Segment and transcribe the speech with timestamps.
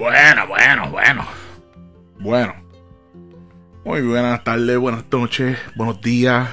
[0.00, 1.26] Bueno, bueno, bueno.
[2.20, 2.54] Bueno.
[3.84, 6.48] Muy buenas tardes, buenas noches, buenos días.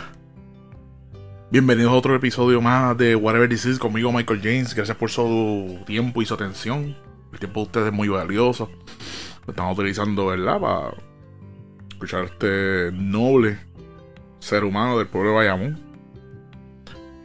[1.50, 4.76] Bienvenidos a otro episodio más de Whatever This Is conmigo, Michael James.
[4.76, 6.98] Gracias por su tiempo y su atención.
[7.32, 8.70] El tiempo de ustedes es muy valioso.
[9.46, 10.60] Lo están utilizando, ¿verdad?
[10.60, 10.90] Para
[11.90, 13.60] escuchar a este noble
[14.40, 15.80] ser humano del pueblo de Bayamón.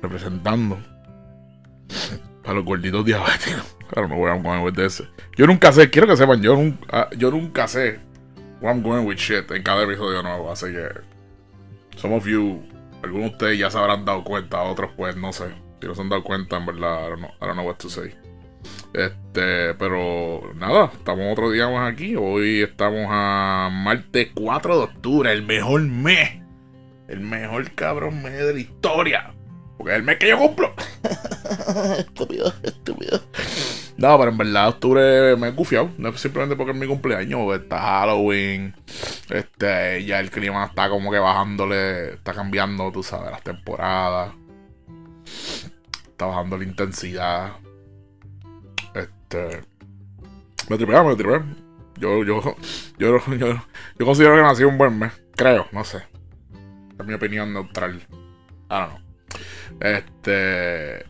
[0.00, 0.79] Representando
[2.45, 3.82] a los gorditos diabéticos.
[3.93, 5.03] Claro, no voy a going with this.
[5.37, 8.01] Yo nunca sé, quiero que sepan, yo nunca, ah, nunca sé
[8.63, 10.51] where I'm going with shit en cada episodio nuevo.
[10.51, 10.89] Así que,
[11.99, 12.63] some of you,
[13.03, 15.45] algunos de ustedes ya se habrán dado cuenta, otros pues no sé.
[15.81, 17.77] Si no se han dado cuenta, en verdad, I don't know, I don't know what
[17.77, 18.15] to say.
[18.95, 22.17] Este, pero nada, estamos otro día más aquí.
[22.17, 26.40] Hoy estamos a martes 4 de octubre, el mejor mes.
[27.09, 29.35] El mejor cabrón mes de la historia.
[29.77, 30.73] Porque es el mes que yo cumplo.
[31.99, 33.20] estúpido, estúpido.
[34.02, 35.92] No, pero en verdad octubre me he gufiado.
[35.97, 37.55] No es simplemente porque es mi cumpleaños.
[37.55, 38.75] Está Halloween.
[39.31, 42.14] Este, ya el clima está como que bajándole.
[42.14, 44.34] Está cambiando, tú sabes, las temporadas.
[46.09, 47.53] Está bajando la intensidad.
[48.92, 49.61] Este.
[50.69, 51.44] Me tripea, me tripea.
[51.98, 52.42] Yo, yo,
[52.98, 53.62] yo, yo,
[53.98, 55.12] yo considero que nací un buen mes.
[55.37, 55.98] Creo, no sé.
[56.98, 58.05] Es mi opinión neutral.
[58.69, 59.00] I don't know.
[59.78, 61.06] Este.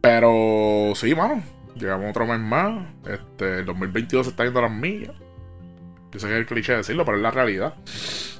[0.00, 1.53] Pero sí, mano.
[1.74, 2.86] Llegamos otro mes más.
[3.06, 5.12] Este, el 2022 se está yendo a las millas.
[6.12, 7.74] Yo sé que es el cliché decirlo, pero es la realidad.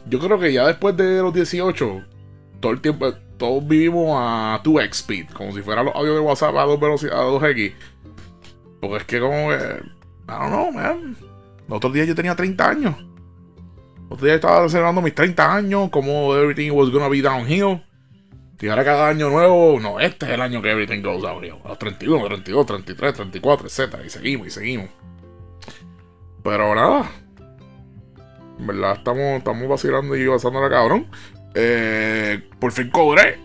[0.07, 2.05] Yo creo que ya después de los 18,
[2.61, 6.57] todo el tiempo, todos vivimos a 2x speed, como si fuera los audios de WhatsApp
[6.57, 7.73] a 2 velocidades, a 2x.
[8.81, 11.17] Porque es que como que, I don't know, man.
[11.69, 12.97] Los otros días yo tenía 30 años.
[12.98, 17.83] Los otros días estaba celebrando mis 30 años, como everything was gonna be downhill.
[18.65, 21.57] Y ahora cada año nuevo, no, este es el año que everything goes downhill.
[21.67, 23.97] A los 31, 32, 33, 34, etc.
[24.07, 24.89] Y seguimos y seguimos.
[26.43, 27.11] Pero nada.
[28.59, 31.07] En verdad estamos, estamos vacilando y la cabrón.
[31.55, 33.39] Eh, por fin cobré.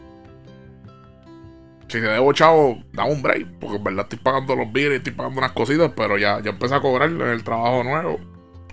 [1.89, 3.59] Si te debo chavo, dame un break.
[3.59, 5.91] Porque en verdad estoy pagando los bills estoy pagando unas cositas.
[5.97, 8.21] Pero ya, ya empecé a cobrar en el trabajo nuevo.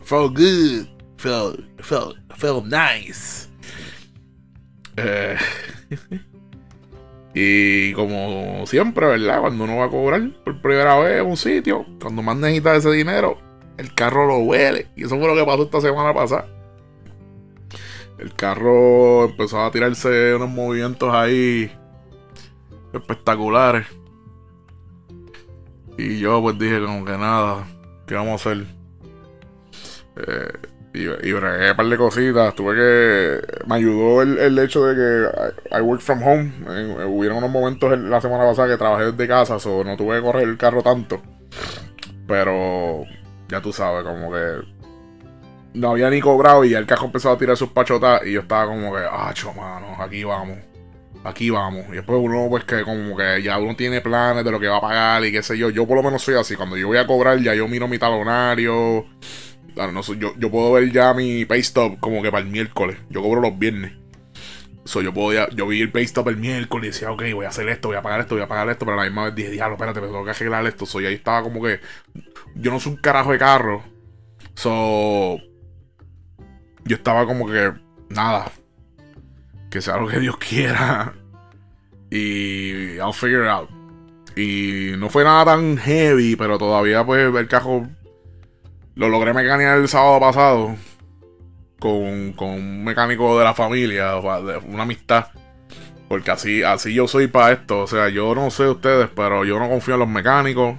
[0.04, 0.86] Felt good.
[1.16, 3.48] Felt, felt, felt nice.
[4.96, 5.36] Eh.
[7.38, 9.42] y como siempre, ¿verdad?
[9.42, 13.36] Cuando uno va a cobrar por primera vez un sitio, cuando más necesita ese dinero,
[13.76, 14.88] el carro lo huele.
[14.96, 16.48] Y eso fue lo que pasó esta semana pasada.
[18.18, 21.70] El carro empezó a tirarse unos movimientos ahí
[22.94, 23.86] espectaculares.
[25.98, 27.66] Y yo pues dije como que nada,
[28.06, 28.66] ¿qué vamos a hacer?
[30.26, 30.52] Eh,
[30.96, 32.54] y, y bregué un par de cositas.
[32.54, 33.66] Tuve que.
[33.66, 36.52] Me ayudó el, hecho de que I, work from home.
[36.68, 40.22] Eh, hubieron unos momentos la semana pasada que trabajé desde casa, so no tuve que
[40.22, 41.20] correr el carro tanto.
[42.26, 43.04] Pero
[43.48, 44.76] ya tú sabes, como que
[45.74, 48.66] no había ni cobrado y el carro empezó a tirar sus pachotas y yo estaba
[48.66, 50.58] como que, ah, mano, aquí vamos,
[51.22, 51.84] aquí vamos.
[51.90, 54.78] Y después uno, pues que como que ya uno tiene planes de lo que va
[54.78, 55.70] a pagar y qué sé yo.
[55.70, 57.98] Yo por lo menos soy así, cuando yo voy a cobrar ya yo miro mi
[57.98, 59.06] talonario
[59.76, 62.98] no, yo, yo puedo ver ya mi pay stop como que para el miércoles.
[63.10, 63.92] Yo cobro los viernes.
[64.84, 67.48] So, yo puedo yo vi el pay stop el miércoles y decía, ok, voy a
[67.48, 69.34] hacer esto, voy a pagar esto, voy a pagar esto, pero a la misma vez
[69.34, 70.86] dije, diablo, espérate, me tengo que arreglar esto.
[70.86, 71.80] So, y ahí estaba como que.
[72.54, 73.82] Yo no soy un carajo de carro.
[74.54, 75.38] So.
[76.84, 77.72] Yo estaba como que.
[78.08, 78.52] Nada.
[79.70, 81.14] Que sea lo que Dios quiera.
[82.10, 82.96] Y.
[82.98, 83.68] I'll figure it out.
[84.36, 87.88] Y no fue nada tan heavy, pero todavía, pues, el carro
[88.96, 90.74] lo logré mecanear el sábado pasado
[91.78, 95.26] con, un mecánico de la familia, una amistad.
[96.08, 97.80] Porque así, así yo soy para esto.
[97.80, 100.76] O sea, yo no sé ustedes, pero yo no confío en los mecánicos.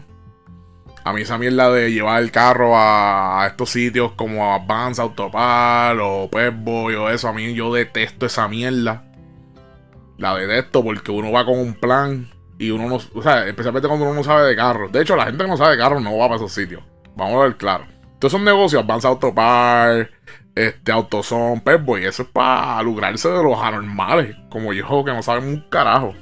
[1.04, 6.30] A mí esa mierda de llevar el carro a, estos sitios como Advance, Autopal o
[6.30, 9.06] Pepboy o eso, a mí yo detesto esa mierda.
[10.18, 12.96] La detesto porque uno va con un plan y uno no...
[12.96, 14.90] O sea, especialmente cuando uno no sabe de carro.
[14.90, 16.82] De hecho, la gente que no sabe de carro no va para esos sitios.
[17.16, 17.86] Vamos a ver claro.
[18.20, 20.10] Todos son negocios, Advance Autopar,
[20.56, 25.44] este, Autoson, Pepboy, eso es para lucrarse de los anormales, como yo, que no saben
[25.44, 26.16] un carajo.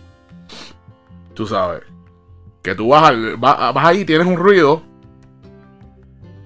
[1.34, 1.84] Tú sabes.
[2.62, 4.84] Que tú vas, vas, ahí, tienes un ruido.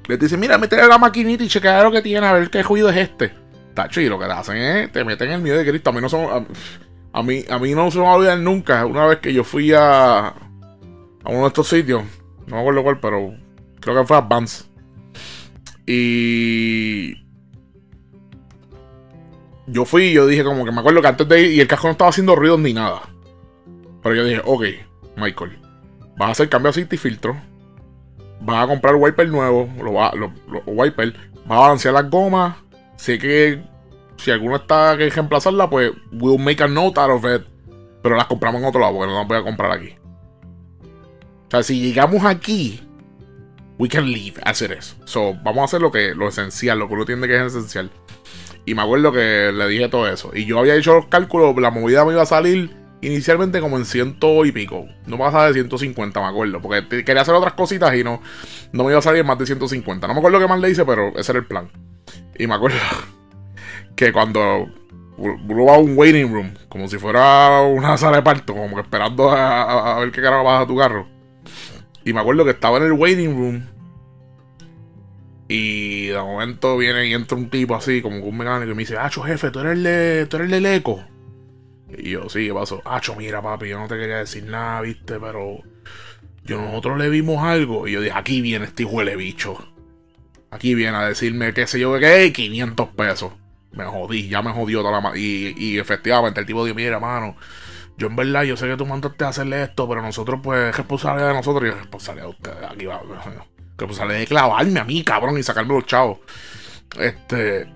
[0.08, 2.90] Le dicen, mira, métele la maquinita y chequea lo que tiene, a ver qué ruido
[2.90, 3.34] es este.
[3.74, 5.90] Tacho, y lo que te hacen es, te meten el miedo de Cristo.
[5.90, 6.48] A mí no son,
[7.14, 8.86] a mí no se me va a olvidar nunca.
[8.86, 10.34] Una vez que yo fui a, a
[11.26, 12.04] uno de estos sitios,
[12.48, 13.34] no me acuerdo cuál, pero
[13.80, 14.69] creo que fue Advance.
[15.92, 17.16] Y
[19.66, 21.68] yo fui y yo dije como que me acuerdo que antes de ir y el
[21.68, 23.02] casco no estaba haciendo ruido ni nada.
[24.04, 24.66] Pero yo dije, ok,
[25.18, 25.58] Michael,
[26.16, 27.42] vas a hacer cambio aceite y filtro.
[28.48, 30.32] va a comprar wiper nuevo, lo va, lo,
[30.68, 31.12] wiper,
[31.50, 32.56] va a balancear las gomas.
[32.96, 33.60] Sé que
[34.18, 37.48] si alguna está que reemplazarla, pues we'll make a note out of it.
[38.04, 39.96] Pero las compramos en otro lado, porque no las voy a comprar aquí.
[41.48, 42.80] O sea, si llegamos aquí,
[43.80, 44.96] we can leave as it is.
[45.06, 47.90] So, vamos a hacer lo que lo esencial, lo que uno tiene que es esencial.
[48.66, 50.32] Y me acuerdo que le dije todo eso.
[50.36, 53.86] Y yo había hecho los cálculos, la movida me iba a salir inicialmente como en
[53.86, 54.86] ciento y pico.
[55.08, 56.62] No pasa de 150, me acuerdo.
[56.62, 58.22] Porque quería hacer otras cositas y no,
[58.74, 60.06] no me iba a salir más de 150.
[60.06, 61.72] No me acuerdo qué más le hice, pero ese era el plan.
[62.38, 62.78] Y me acuerdo
[63.96, 64.68] que cuando
[65.18, 68.82] uno va a un waiting room, como si fuera una sala de parto, como que
[68.82, 71.08] esperando a, ver qué carajo baja tu carro.
[72.06, 73.68] Y me acuerdo que estaba en el waiting room.
[75.48, 78.98] Y de momento viene y entra un tipo así, como un mecánico, y me dice,
[78.98, 81.04] Acho, jefe, tú eres el de, tú eres el eco.
[81.98, 82.82] Y yo, sí, ¿qué pasó?
[82.86, 85.64] Acho, mira, papi, yo no te quería decir nada, viste, pero
[86.44, 87.88] yo nosotros le vimos algo.
[87.88, 89.58] Y yo dije, aquí viene este hijo de bicho.
[90.52, 93.34] Aquí viene a decirme, qué sé yo, que 500 pesos.
[93.72, 97.36] Me jodí, ya me jodió toda la y, y efectivamente el tipo dijo, mira, mano,
[98.00, 100.78] yo en verdad, yo sé que tú mandaste a hacerle esto, pero nosotros, pues, es
[100.78, 102.72] responsabilidad de nosotros y es responsabilidad de ustedes.
[102.72, 103.02] Aquí va,
[103.78, 106.20] responsabilidad de clavarme a mí, cabrón, y sacarme los chavos.
[106.98, 107.68] Este,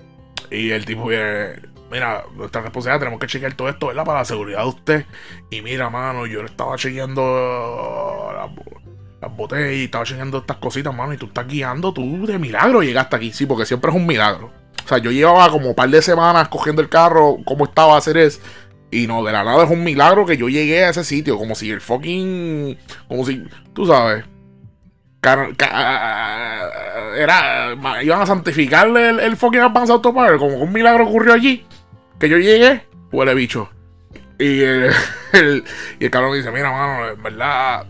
[0.50, 4.04] y el tipo viene mira, nuestra responsabilidad, tenemos que chequear todo esto, ¿verdad?
[4.04, 5.06] Para la seguridad de usted.
[5.52, 8.31] Y mira, mano, yo estaba chequeando
[9.22, 12.81] las, botellas y estaba chequeando estas cositas, mano, y tú estás guiando, tú de milagro
[12.81, 14.52] llegaste aquí, sí, porque siempre es un milagro.
[14.84, 17.98] O sea, yo llevaba como un par de semanas cogiendo el carro, como estaba a
[18.00, 18.42] hacer eso.
[18.94, 21.56] Y no, de la nada es un milagro que yo llegué a ese sitio, como
[21.56, 22.78] si el fucking.
[23.07, 23.44] Como si.
[23.74, 24.24] Tú sabes.
[27.18, 27.75] era.
[28.01, 31.66] Iban a santificarle el, el fucking Advanced Auto Power, como un milagro ocurrió allí
[32.24, 33.69] que yo llegué, huele bicho.
[34.40, 34.62] Y
[35.34, 35.63] el,
[36.00, 37.86] y el cabrón dice, mira, mano, en verdad.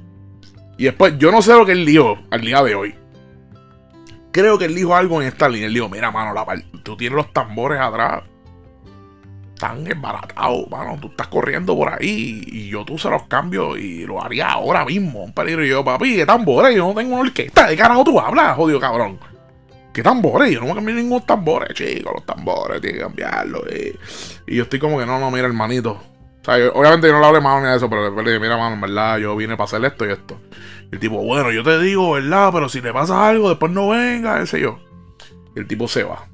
[0.78, 2.96] Y después, yo no sé lo que él dijo al día de hoy.
[4.32, 5.68] Creo que él dijo algo en esta línea.
[5.68, 6.46] Él dijo, mira, mano, la,
[6.82, 8.24] tú tienes los tambores atrás.
[9.60, 10.98] Tan embaratados, mano.
[11.02, 12.44] Tú estás corriendo por ahí.
[12.48, 15.24] Y yo tú se los cambio y lo haría ahora mismo.
[15.24, 15.66] Un peligro.
[15.66, 16.76] Y yo, papi, ¿qué tambores?
[16.76, 17.68] Yo no tengo una orquesta.
[17.68, 19.20] ¿De carajo tú hablas, jodido cabrón?
[19.94, 20.52] ¿Qué tambores?
[20.52, 22.14] Yo no a cambiar ningún tambores, chicos.
[22.14, 23.62] Los tambores, tiene que cambiarlos.
[24.48, 25.92] Y yo estoy como que no, no, mira, hermanito.
[25.92, 28.58] O sea, obviamente yo no le hablé más ni de eso, pero le dije, mira,
[28.58, 30.42] mano, en verdad, yo vine para hacer esto y esto.
[30.92, 32.50] El tipo, bueno, yo te digo, ¿verdad?
[32.52, 34.80] Pero si le pasa algo, después no venga, ese yo.
[35.56, 36.28] Y el tipo se va.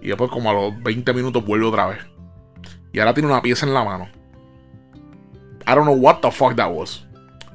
[0.00, 1.98] Y después, como a los 20 minutos, vuelve otra vez.
[2.92, 4.08] Y ahora tiene una pieza en la mano.
[5.66, 7.04] I don't know what the fuck that was.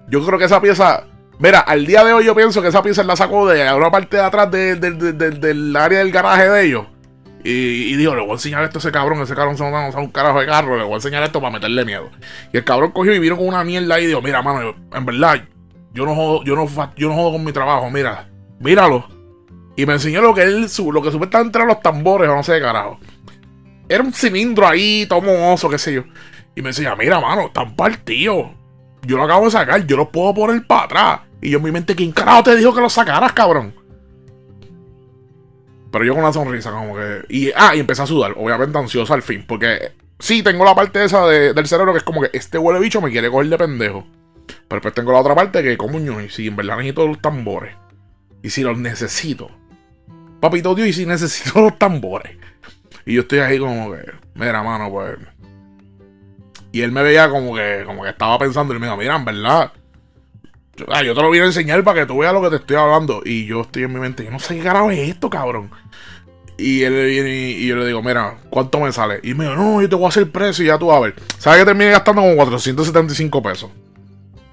[0.10, 1.08] Yo creo que esa pieza
[1.42, 4.16] Mira, al día de hoy yo pienso que esa pieza la sacó de una parte
[4.16, 6.86] de atrás del área del garaje de ellos.
[7.44, 10.00] Y, dijo, le voy a enseñar esto a ese cabrón, ese cabrón se va a
[10.00, 12.12] un carajo de carro, le voy a enseñar esto para meterle miedo.
[12.54, 15.44] Y el cabrón cogió y vino con una mierda y dijo, mira, mano, en verdad,
[15.94, 18.30] yo no jodo, yo no, yo no jodo con mi trabajo, mira,
[18.60, 19.08] míralo.
[19.76, 22.54] Y me enseñó lo que él, lo que supuestamente eran los tambores, o no sé
[22.54, 23.00] de carajo.
[23.88, 26.04] Era un cilindro ahí, todo mohoso, qué sé yo.
[26.56, 28.48] Y me enseña, mira, mano, están partidos.
[29.04, 31.20] Yo lo acabo de sacar, yo los puedo poner para atrás.
[31.42, 33.74] Y yo en mi mente, ¿quién carajo te dijo que lo sacaras, cabrón?
[35.92, 37.26] Pero yo con una sonrisa, como que.
[37.30, 39.44] Y, ah, y empecé a sudar, obviamente ansioso al fin.
[39.48, 43.02] Porque sí, tengo la parte esa del cerebro que es como que este huele bicho
[43.02, 44.06] me quiere coger de pendejo.
[44.46, 47.76] Pero después tengo la otra parte que, como y si en verdad necesito los tambores.
[48.42, 49.52] Y si los necesito.
[50.42, 52.36] Papito Dios, y si necesito los tambores.
[53.06, 55.18] Y yo estoy ahí como que, mira, mano, pues.
[56.74, 59.26] Y él me veía como que, como que estaba pensando y me dijo, mira, en
[59.26, 59.72] verdad
[60.88, 62.78] Ah, yo te lo voy a enseñar para que tú veas lo que te estoy
[62.78, 63.22] hablando.
[63.26, 65.70] Y yo estoy en mi mente, yo no sé qué carajo es esto, cabrón.
[66.58, 69.20] Y él viene y, yo le digo, mira, ¿cuánto me sale?
[69.24, 71.16] Y me dijo, no, yo te voy a hacer precio y ya tú a ver.
[71.38, 73.72] ¿Sabes que terminé gastando como 475 pesos?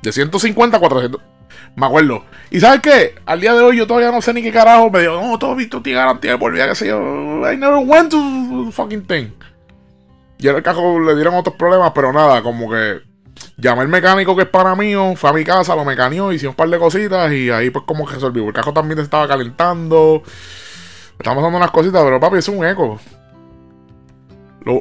[0.02, 1.20] De 150 a 400.
[1.76, 2.24] Me acuerdo.
[2.50, 3.14] ¿Y sabes qué?
[3.26, 4.90] Al día de hoy yo todavía no sé ni qué carajo.
[4.90, 6.98] Me dijo, no, todo visto tiene garantía de por vida, qué sé yo.
[7.50, 9.30] I never went to fucking thing.
[10.38, 13.08] Y en el cajo le dieron otros problemas, pero nada, como que
[13.56, 16.56] Llamé al mecánico que es para mí, fue a mi casa, lo mecaneó, hicimos un
[16.56, 18.46] par de cositas y ahí pues como que resolvió.
[18.46, 20.22] El carro también estaba calentando.
[21.18, 23.00] Estamos dando unas cositas, pero papi, es un eco.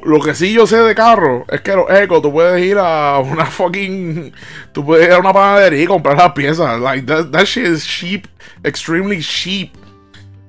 [0.03, 3.19] Lo, que sí yo sé de carro es que los ecos, tú puedes ir a
[3.19, 4.33] una fucking.
[4.73, 6.81] Tú puedes ir a una panadería y comprar las piezas.
[6.81, 8.25] Like, that, shit is cheap.
[8.65, 9.71] Extremely cheap.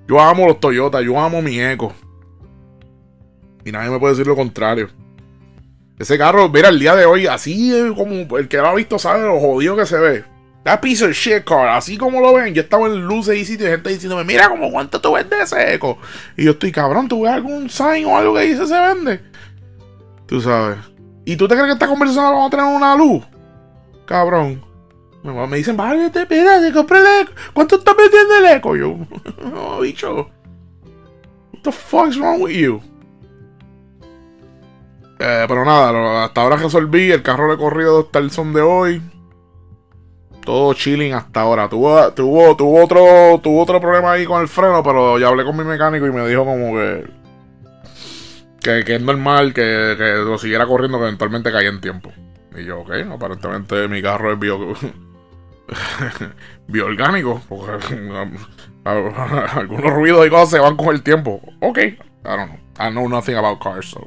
[0.09, 1.93] Yo amo los Toyota, yo amo mi eco.
[3.65, 4.89] Y nadie me puede decir lo contrario.
[6.01, 9.25] Ese carro, mira, el día de hoy, así como el que lo ha visto sabe
[9.25, 10.25] lo jodido que se ve.
[10.65, 13.69] That piece of shit car, así como lo ven, yo estaba en luces y sitios
[13.69, 15.99] y gente diciéndome, mira como cuánto tú vendes ese eco.
[16.37, 19.28] Y yo estoy, cabrón, ¿tú ves algún sign o algo que dice se vende?
[20.29, 20.79] Tú sabes.
[21.25, 23.25] ¿Y tú te crees que esta conversación la vamos a tener una luz?
[24.05, 24.63] Cabrón.
[25.23, 27.33] Me dicen, vale, espérate, compré el eco.
[27.53, 28.77] ¿Cuánto está metiendo el eco?
[28.77, 28.97] Yo,
[29.51, 30.31] no, bicho.
[31.53, 32.81] What the fuck's wrong with you?
[35.19, 37.11] Eh, pero nada, hasta ahora resolví.
[37.11, 39.03] El carro de corrido hasta el son de hoy.
[40.45, 41.69] Todo chilling hasta ahora.
[41.69, 45.57] Tuvo, tuvo, tuvo, otro, tuvo otro problema ahí con el freno, pero ya hablé con
[45.57, 47.19] mi mecánico y me dijo como que.
[48.85, 52.13] Que, es normal que, que, lo siguiera corriendo, que eventualmente caía en tiempo.
[52.55, 54.75] Y yo, ok, aparentemente mi carro es bio.
[56.69, 57.41] bioorgánico.
[58.85, 61.41] Algunos ruidos y cosas se van con el tiempo.
[61.61, 62.59] Ok, I don't know.
[62.79, 64.07] I know nothing about cars, so.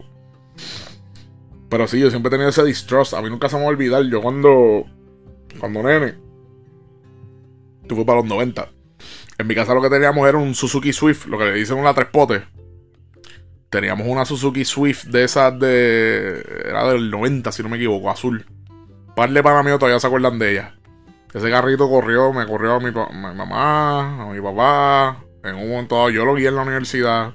[1.68, 3.16] Pero sí, yo siempre he tenido ese distrust.
[3.16, 4.04] A mí nunca se me va a olvidar.
[4.04, 4.86] Yo cuando.
[5.60, 6.14] Cuando nene.
[7.88, 8.70] Tuve para los 90.
[9.40, 11.96] En mi casa lo que teníamos era un Suzuki Swift, lo que le dicen una
[11.96, 12.44] tres potes.
[13.72, 16.46] Teníamos una Suzuki Swift de esas de.
[16.66, 18.46] Era del 90, si no me equivoco, azul.
[19.16, 20.76] Par de para mí todavía se acuerdan de ella.
[21.34, 25.24] Ese carrito corrió, me corrió a mi, mamá, a mi papá.
[25.46, 27.34] En un momento yo lo guié en la universidad.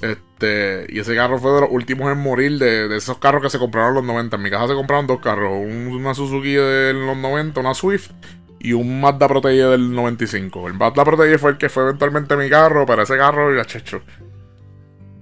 [0.00, 3.58] Este, y ese carro fue de los últimos en morir de, esos carros que se
[3.58, 4.36] compraron en los 90.
[4.36, 8.12] En mi casa se compraron dos carros: una Suzuki de los 90, una Swift,
[8.60, 10.68] y un Mazda Protege del 95.
[10.68, 14.00] El Mazda Protege fue el que fue eventualmente mi carro, pero ese carro, ya checho.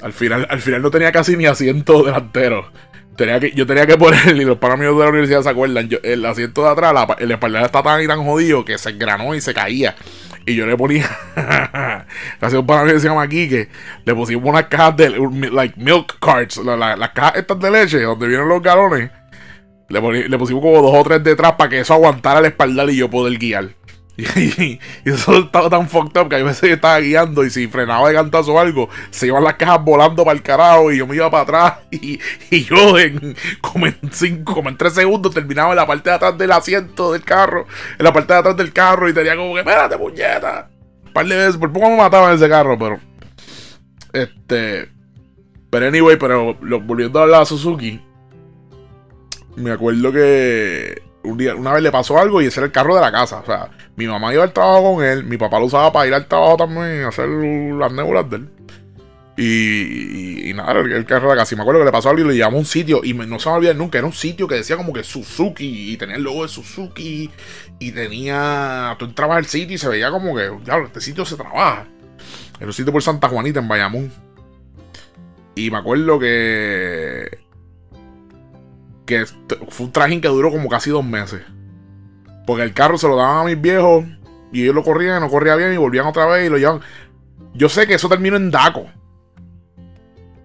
[0.02, 2.70] Al final, al final no tenía casi ni asiento delantero.
[3.16, 6.24] Tenía que, yo tenía que poner, y los parámetros de la universidad se acuerdan, el
[6.24, 9.54] asiento de atrás, el espaldar está tan y tan jodido que se engranó y se
[9.54, 9.94] caía.
[10.44, 11.08] Y yo le ponía,
[12.40, 13.68] casi un pana que se llama Kike,
[14.04, 15.10] le pusimos unas cajas de,
[15.52, 19.10] like, milk carts, las cajas estas de leche, donde vienen los galones.
[19.88, 22.96] Le, le pusimos como dos o tres detrás para que eso aguantara el espaldar y
[22.96, 23.68] yo poder guiar.
[24.36, 28.08] Y, eso estaba tan fucked up que a veces que estaba guiando y si frenaba
[28.08, 31.16] de cantazo o algo, se iban las cajas volando para el carajo y yo me
[31.16, 32.18] iba para atrás y,
[32.64, 36.36] yo en como en cinco, como en tres segundos terminaba en la parte de atrás
[36.36, 37.66] del asiento del carro,
[37.98, 40.68] en la parte de atrás del carro y tenía como que, espérate, puñeta.
[41.06, 42.98] Un par de veces, por poco me mataban ese carro, pero.
[44.12, 44.88] Este.
[45.70, 48.00] Pero anyway, pero volviendo a la Suzuki,
[49.56, 53.12] me acuerdo que una vez le pasó algo y ese era el carro de la
[53.12, 53.40] casa.
[53.40, 56.14] O sea, mi mamá iba al trabajo con él, mi papá lo usaba para ir
[56.14, 58.48] al trabajo también, hacer las nebulas de él.
[59.36, 61.54] Y, nada, el, carro de la casa.
[61.54, 63.00] Y me acuerdo que le pasó algo y lo llevamos a un sitio.
[63.02, 63.98] Y no se me olvida nunca.
[63.98, 65.92] Era un sitio que decía como que Suzuki.
[65.92, 67.30] Y tenía el logo de Suzuki.
[67.78, 68.94] Y tenía.
[68.98, 70.50] Tú entrabas al sitio y se veía como que.
[70.64, 71.86] Ya, este sitio se trabaja.
[72.58, 74.12] Era un sitio por Santa Juanita, en Bayamón.
[75.54, 77.41] Y me acuerdo que
[79.06, 79.26] que
[79.68, 81.42] fue un trajín que duró como casi dos meses.
[82.46, 84.04] Porque el carro se lo daban a mis viejos
[84.52, 86.82] y ellos lo corrían, no corría bien y volvían otra vez y lo llevaban.
[87.54, 88.86] Yo sé que eso terminó en Daco.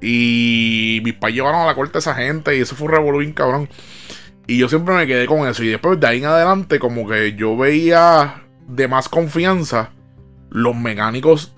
[0.01, 3.33] Y mis pais llevaron a la corte a esa gente y eso fue un revolvín
[3.33, 3.69] cabrón.
[4.45, 5.63] Y yo siempre me quedé con eso.
[5.63, 9.91] Y después de ahí en adelante, como que yo veía de más confianza
[10.49, 11.56] los mecánicos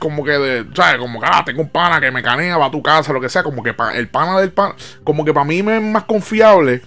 [0.00, 0.98] como que de, ¿sabes?
[0.98, 3.28] Como que, ah, tengo un pana que me canea, va a tu casa, lo que
[3.28, 6.82] sea, como que el pana del pana, como que para mí me es más confiable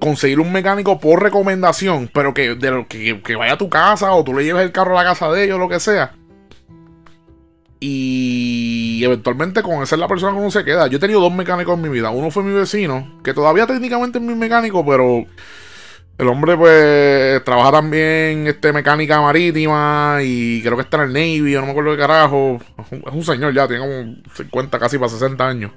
[0.00, 4.24] conseguir un mecánico por recomendación, pero que, de que, que, vaya a tu casa o
[4.24, 6.14] tú le lleves el carro a la casa de ellos, lo que sea.
[7.78, 10.86] Y eventualmente con esa es la persona que uno se queda.
[10.88, 12.10] Yo he tenido dos mecánicos en mi vida.
[12.10, 15.24] Uno fue mi vecino, que todavía técnicamente es mi mecánico, pero
[16.20, 21.54] el hombre, pues, trabaja también este, mecánica marítima y creo que está en el Navy,
[21.54, 22.60] no me acuerdo de carajo.
[22.90, 25.72] Es un, señor ya, tiene como 50, casi para 60 años.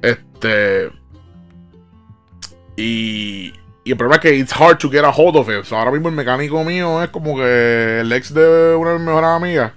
[0.00, 0.90] Este.
[2.78, 3.52] Y,
[3.84, 5.70] y el problema es que it's hard to get a hold of it.
[5.70, 9.28] ahora mismo el mecánico mío es como que el ex de una de mis mejores
[9.28, 9.72] amigas.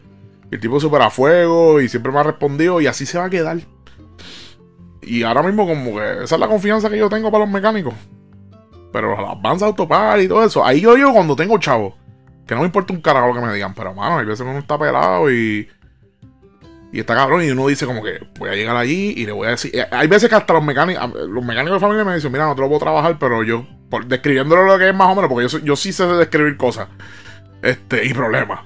[0.52, 3.30] El tipo súper a fuego y siempre me ha respondido y así se va a
[3.30, 3.58] quedar.
[5.02, 7.94] Y ahora mismo como que esa es la confianza que yo tengo para los mecánicos.
[8.96, 11.98] Pero las vans autopar y todo eso, ahí yo digo cuando tengo chavo.
[12.48, 14.58] Que no me importa un carajo lo que me digan, pero mano, hay veces uno
[14.58, 15.68] está pelado y.
[16.94, 19.48] Y está cabrón, y uno dice como que voy a llegar allí y le voy
[19.48, 19.76] a decir.
[19.76, 22.56] Eh, hay veces que hasta los mecánicos, los mecánicos de familia me dicen, mira, no
[22.56, 23.68] te lo puedo trabajar, pero yo,
[24.08, 26.88] describiéndolo lo que es más o menos, porque yo, yo sí sé describir cosas.
[27.62, 28.62] Este, y problemas.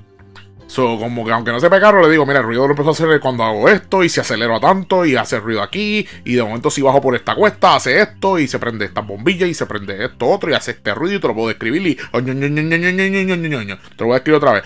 [0.69, 2.91] So, como que aunque no sepa carro, le digo, mira, el ruido lo empezó a
[2.91, 6.69] hacer cuando hago esto, y se acelera tanto, y hace ruido aquí, y de momento
[6.69, 10.05] si bajo por esta cuesta, hace esto, y se prende esta bombilla, y se prende
[10.05, 14.13] esto otro, y hace este ruido, y te lo puedo describir, y te lo voy
[14.13, 14.63] a escribir otra vez,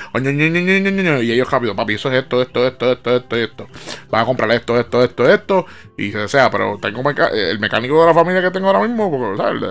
[1.23, 3.67] y ellos rápido, papi, eso es esto, esto, esto, esto, esto, esto.
[4.09, 5.65] Van a comprar esto, esto, esto, esto,
[5.97, 9.61] y se sea, pero tengo el mecánico de la familia que tengo ahora mismo, ¿sabes?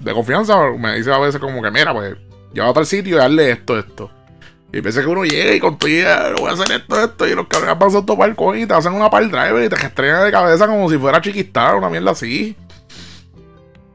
[0.00, 2.14] De, confianza, me dice a veces como que, mira, pues,
[2.52, 4.15] lleva a tal sitio y darle esto, esto.
[4.76, 7.76] Y piensa que uno llega y con voy a hacer esto, esto, y los cabrones
[7.76, 10.66] pasan todo el coin y te hacen una par driver y te estrenan de cabeza
[10.66, 12.54] como si fuera chiquistar, una mierda así.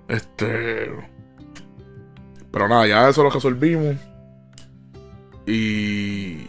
[0.08, 0.92] Este.
[2.52, 3.96] Pero nada, ya eso lo resolvimos.
[5.46, 6.48] Y.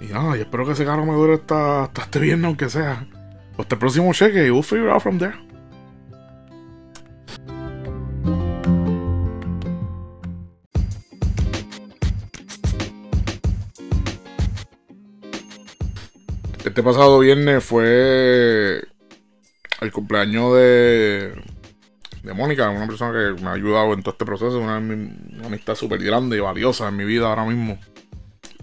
[0.00, 3.06] Y nada, y espero que ese carro me dure hasta, hasta este viernes, aunque sea.
[3.58, 5.34] Hasta el próximo cheque y we'll figure out from there.
[16.72, 18.82] Este pasado viernes fue
[19.82, 21.34] el cumpleaños de,
[22.22, 26.02] de Mónica, una persona que me ha ayudado en todo este proceso, una, amistad súper
[26.02, 27.78] grande y valiosa en mi vida ahora mismo.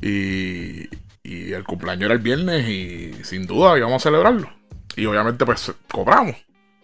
[0.01, 0.89] Y,
[1.21, 4.51] y el cumpleaños era el viernes y sin duda íbamos a celebrarlo.
[4.95, 6.35] Y obviamente pues cobramos.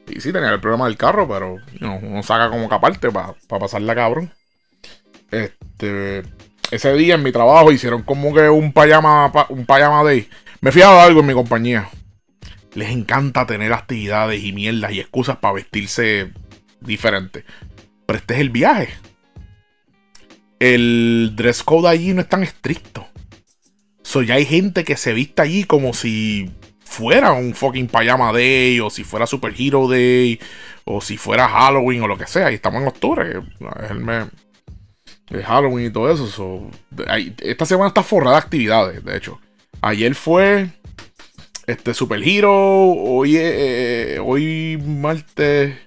[0.07, 3.95] Y sí, tenía el problema del carro, pero uno saca como que aparte para pasarla
[3.95, 4.31] cabrón.
[5.31, 6.21] Este,
[6.71, 10.27] ese día en mi trabajo hicieron como que un payama, un payama day.
[10.61, 11.89] Me he algo en mi compañía.
[12.73, 16.31] Les encanta tener actividades y mierdas y excusas para vestirse
[16.81, 17.45] diferente.
[18.05, 18.89] Pero este es el viaje.
[20.59, 23.07] El dress code allí no es tan estricto.
[24.03, 26.51] So, ya hay gente que se viste allí como si
[26.83, 30.39] fuera un fucking pajama day, o si fuera Super Hero Day,
[30.83, 32.51] o si fuera Halloween, o lo que sea.
[32.51, 33.39] Y estamos en octubre,
[33.83, 34.27] es el mes
[35.29, 36.69] de Halloween y todo eso.
[37.39, 39.39] esta semana está forrada de actividades, de hecho.
[39.81, 40.69] Ayer fue
[41.67, 45.77] este Super Hero, hoy, eh, hoy martes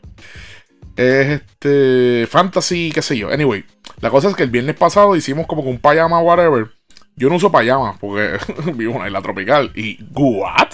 [0.97, 3.30] es este Fantasy, qué sé yo.
[3.30, 3.64] Anyway,
[4.00, 6.73] la cosa es que el viernes pasado hicimos como que un pajama, whatever.
[7.14, 8.38] Yo no uso payama porque
[8.75, 9.73] vivo en la isla tropical.
[9.75, 10.68] Y, ¿what?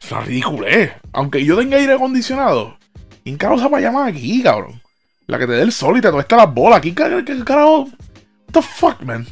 [0.00, 0.92] Es una ridiculez.
[1.12, 2.78] Aunque yo tenga aire acondicionado,
[3.22, 4.80] ¿quién carajo usa payama aquí, cabrón?
[5.30, 6.80] La que te dé el sol y te toeste las bolas.
[6.80, 7.82] ¿Quién carajo?
[7.82, 7.90] What
[8.52, 9.24] the fuck, man?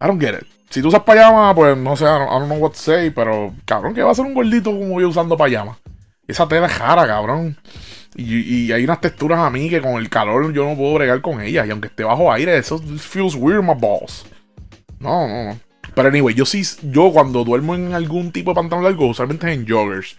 [0.00, 0.46] I don't get it.
[0.70, 3.92] Si tú usas payama, pues no sé, I don't, know what to say, pero cabrón,
[3.92, 5.76] ¿qué va a ser un gordito como yo usando payama?
[6.28, 7.56] Esa tela es jara, cabrón.
[8.14, 11.40] Y, hay unas texturas a mí que con el calor yo no puedo bregar con
[11.40, 11.66] ellas.
[11.66, 14.24] Y aunque esté bajo aire, eso feels weird my balls.
[15.00, 15.60] No, no, no.
[15.92, 19.58] Pero anyway, yo sí, yo cuando duermo en algún tipo de pantalón largo, usualmente es
[19.58, 20.16] en joggers.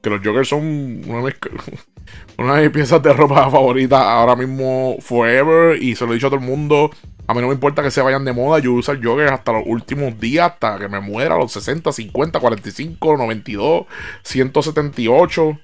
[0.00, 1.34] Que los joggers son una,
[2.38, 5.82] una de mis piezas de ropa favoritas ahora mismo, forever.
[5.82, 6.90] Y se lo he dicho a todo el mundo.
[7.26, 8.58] A mí no me importa que se vayan de moda.
[8.58, 13.16] Yo uso joggers hasta los últimos días, hasta que me muera, los 60, 50, 45,
[13.16, 13.86] 92,
[14.22, 15.58] 178.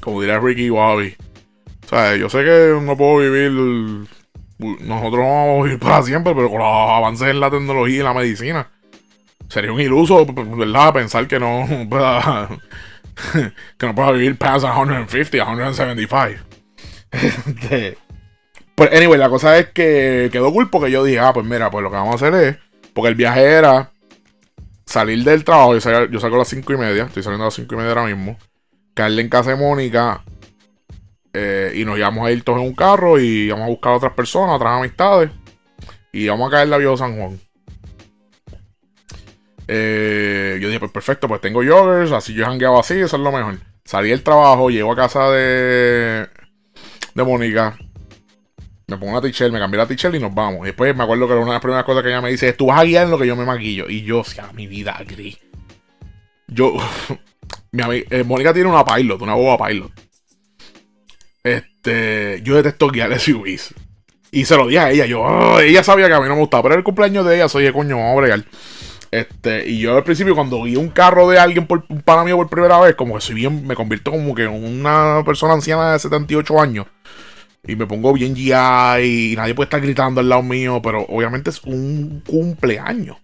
[0.00, 1.16] Como diría Ricky Bobby.
[1.84, 4.06] O sea, yo sé que no puedo vivir
[4.58, 8.14] nosotros vamos a vivir para siempre, pero con los avances en la tecnología y la
[8.14, 8.70] medicina,
[9.48, 10.94] sería un iluso, ¿verdad?
[10.94, 11.66] Pensar que no
[13.78, 16.44] que no pueda vivir past 150, 175.
[17.12, 17.98] este,
[18.74, 21.82] pues, anyway, la cosa es que quedó cool porque yo dije, ah, pues mira, pues
[21.82, 22.56] lo que vamos a hacer es,
[22.92, 23.90] porque el viaje era
[24.84, 27.74] salir del trabajo, yo salgo, a las 5 y media, estoy saliendo a las 5
[27.74, 28.38] y media ahora mismo,
[28.94, 30.22] caerle en casa de Mónica,
[31.38, 33.96] eh, y nos íbamos a ir todos en un carro y íbamos a buscar a
[33.96, 35.30] otras personas, otras amistades.
[36.10, 37.38] Y íbamos a caer en la Viejo San Juan.
[39.68, 43.22] Eh, yo dije, pues perfecto, pues tengo joggers, así yo he hangueado así, eso es
[43.22, 43.58] lo mejor.
[43.84, 46.28] Salí del trabajo, llego a casa de,
[47.14, 47.76] de Mónica,
[48.88, 50.60] me pongo una t-shirt, me cambié la t-shirt y nos vamos.
[50.62, 52.56] Y después me acuerdo que una de las primeras cosas que ella me dice es,
[52.56, 53.88] tú vas a guiar en lo que yo me maquillo.
[53.88, 55.38] Y yo, sea, mi vida gris.
[56.46, 56.76] Yo,
[57.72, 59.90] mi eh, Mónica tiene una pilot, una boba pilot.
[61.42, 63.74] Este, yo detesto guiar SUVs.
[64.30, 65.06] Y se lo dije a ella.
[65.06, 66.64] Yo, oh", ella sabía que a mí no me gustaba.
[66.64, 68.44] Pero el cumpleaños de ella, soy de coño, vamos a bregar.
[69.10, 72.36] Este, y yo al principio, cuando vi un carro de alguien por un pana mío
[72.36, 75.92] por primera vez, como que soy bien, me convierto como que en una persona anciana
[75.92, 76.86] de 78 años.
[77.66, 80.80] Y me pongo bien GI y nadie puede estar gritando al lado mío.
[80.82, 83.16] Pero obviamente es un cumpleaños.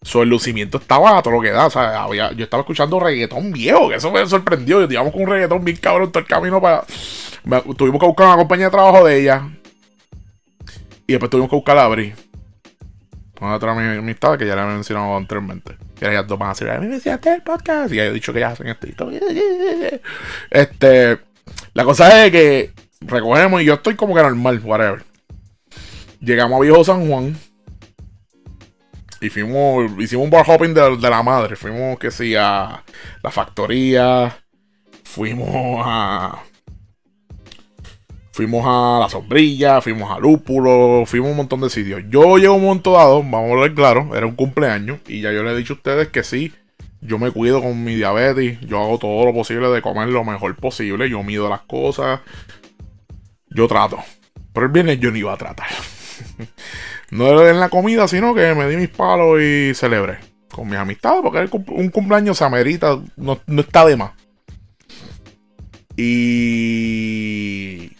[0.00, 1.66] Su el lucimiento estaba a todo lo que da.
[1.66, 4.86] O sea, yo estaba escuchando reggaetón viejo, que eso me sorprendió.
[4.86, 6.84] Digamos con un reggaetón bien cabrón todo el camino para.
[7.76, 9.50] tuvimos que buscar una compañía de trabajo de ella.
[11.06, 12.14] Y después tuvimos que buscar a Abri.
[13.40, 15.76] Una otra amistad que ya le he mencionado anteriormente.
[16.00, 17.92] Y ellas dos van a decir, a mí me decían el podcast.
[17.92, 19.10] Y ya he dicho que ya hacen esto.
[20.50, 21.18] Este.
[21.72, 25.04] La cosa es que recogemos y yo estoy como que normal, whatever.
[26.20, 27.36] Llegamos a Viejo San Juan.
[29.20, 31.56] Y fuimos, hicimos un bar hopping de, la madre.
[31.56, 32.82] Fuimos, que sí, a
[33.22, 34.36] la factoría.
[35.04, 36.42] Fuimos a.
[38.38, 42.02] Fuimos a la sombrilla, fuimos a Lúpulo, fuimos un montón de sitios.
[42.08, 45.00] Yo llego un momento dado, vamos a ver claro, era un cumpleaños.
[45.08, 46.54] Y ya yo le he dicho a ustedes que sí,
[47.00, 48.60] yo me cuido con mi diabetes.
[48.60, 51.10] Yo hago todo lo posible de comer lo mejor posible.
[51.10, 52.20] Yo mido las cosas.
[53.50, 53.98] Yo trato.
[54.52, 55.70] Pero el viernes yo no iba a tratar.
[57.10, 60.18] no en la comida, sino que me di mis palos y celebré
[60.52, 64.12] con mis amistades, porque un cumpleaños se amerita, no, está de más.
[65.96, 67.97] Y.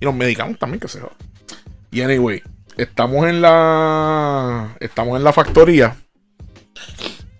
[0.00, 1.14] Y nos medicamos también, que se joda.
[1.90, 2.42] Y anyway,
[2.76, 4.76] estamos en la.
[4.80, 5.96] Estamos en la factoría.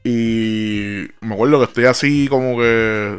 [0.04, 3.18] Y me acuerdo que estoy así como que.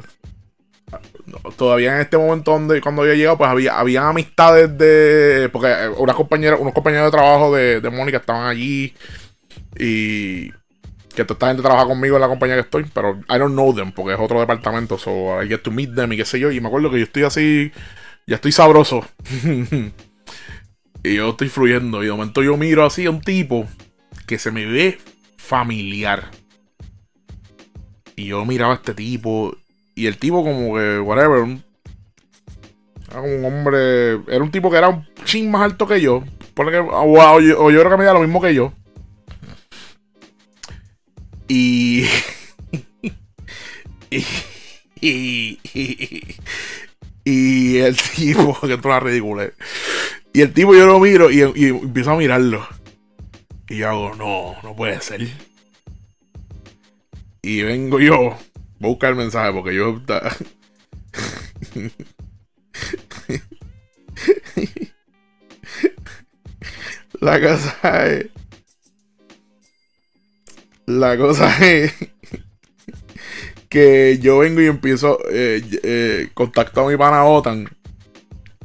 [1.58, 5.50] Todavía en este momento donde cuando había llegado, pues había, había amistades de.
[5.52, 8.95] Porque unas compañeras, unos compañeros de trabajo de, de Mónica estaban allí.
[9.78, 10.52] Y
[11.17, 13.73] que toda esta gente trabaja conmigo en la compañía que estoy, pero I don't know
[13.73, 16.52] them porque es otro departamento, so I get to meet them y qué sé yo.
[16.52, 17.71] Y me acuerdo que yo estoy así,
[18.28, 19.06] ya estoy sabroso.
[21.04, 22.04] y yo estoy fluyendo.
[22.04, 23.66] Y de momento yo miro así a un tipo
[24.28, 25.00] que se me ve
[25.38, 26.30] familiar.
[28.16, 29.56] Y yo miraba a este tipo.
[29.96, 31.58] Y el tipo como que, whatever,
[33.10, 34.12] era como un hombre.
[34.28, 36.24] Era un tipo que era un ching más alto que yo.
[36.54, 38.74] Porque, o, yo, o yo creo que medía lo mismo que yo.
[41.48, 42.06] Y,
[45.00, 45.60] y,
[47.28, 49.52] el tipo, que es una ridícula.
[50.34, 52.68] Y el tipo yo lo miro y, y empiezo a mirarlo.
[53.70, 55.28] Y yo hago, no, no puede ser.
[57.42, 58.38] Y vengo yo,
[58.80, 60.02] voy a buscar el mensaje porque yo.
[67.20, 68.28] La cosa es.
[70.86, 71.94] La cosa es
[73.69, 77.67] que yo vengo y empiezo eh, eh, contacto a mi pana Otan,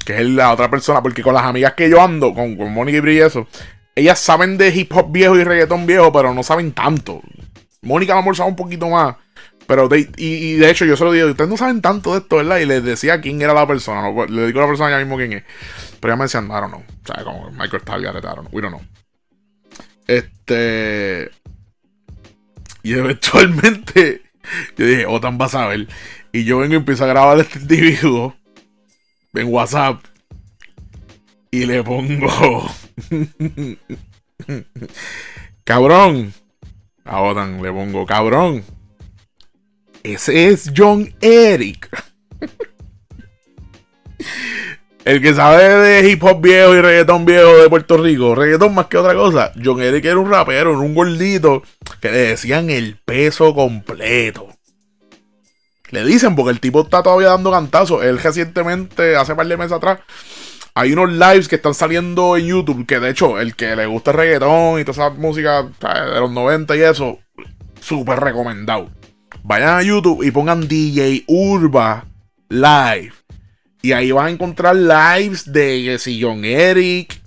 [0.04, 3.00] que es la otra persona, porque con las amigas que yo ando, con, Mónica y
[3.00, 3.46] Bri y eso,
[3.94, 7.20] ellas saben de hip hop viejo y reggaetón viejo, pero no saben tanto.
[7.82, 9.16] Mónica lo sabe un poquito más.
[9.66, 12.58] Pero y, de hecho yo se lo digo, ustedes no saben tanto de esto, ¿verdad?
[12.58, 14.10] Y les decía quién era la persona.
[14.28, 15.44] le digo a la persona ya mismo quién es.
[16.00, 16.80] Pero ya me decían, I don't know.
[16.80, 18.48] O sea, como Michael Stargate, I don't know.
[18.52, 18.86] We don't know.
[20.06, 21.30] Este.
[22.82, 24.21] Y eventualmente
[24.76, 25.88] yo dije, Otan va a saber.
[26.32, 28.34] Y yo vengo y empiezo a grabar este individuo
[29.34, 30.04] en WhatsApp.
[31.50, 32.70] Y le pongo.
[35.64, 36.32] cabrón.
[37.04, 38.64] A Otan le pongo, cabrón.
[40.02, 41.88] Ese es John Eric.
[45.04, 48.86] El que sabe de hip hop viejo y reggaetón viejo de Puerto Rico, reggaetón más
[48.86, 51.64] que otra cosa, John Eric era un rapero, un gordito,
[52.00, 54.46] que le decían el peso completo.
[55.90, 58.04] Le dicen porque el tipo está todavía dando cantazos.
[58.04, 59.98] Él recientemente, hace par de meses atrás,
[60.72, 64.12] hay unos lives que están saliendo en YouTube, que de hecho, el que le gusta
[64.12, 67.18] el reggaetón y toda esa música de los 90 y eso,
[67.80, 68.88] súper recomendado.
[69.42, 72.06] Vayan a YouTube y pongan DJ Urba
[72.48, 73.21] Live
[73.82, 77.20] y ahí vas a encontrar lives de si John Eric,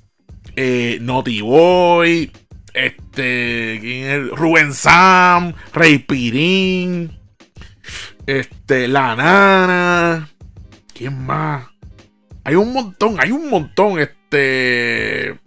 [0.56, 2.32] eh, Naughty Boy,
[2.74, 7.20] este, Rubén Sam, Rey Pirín,
[8.26, 10.30] este, La Nana,
[10.94, 11.68] ¿quién más?
[12.46, 15.38] Hay un montón, hay un montón, este...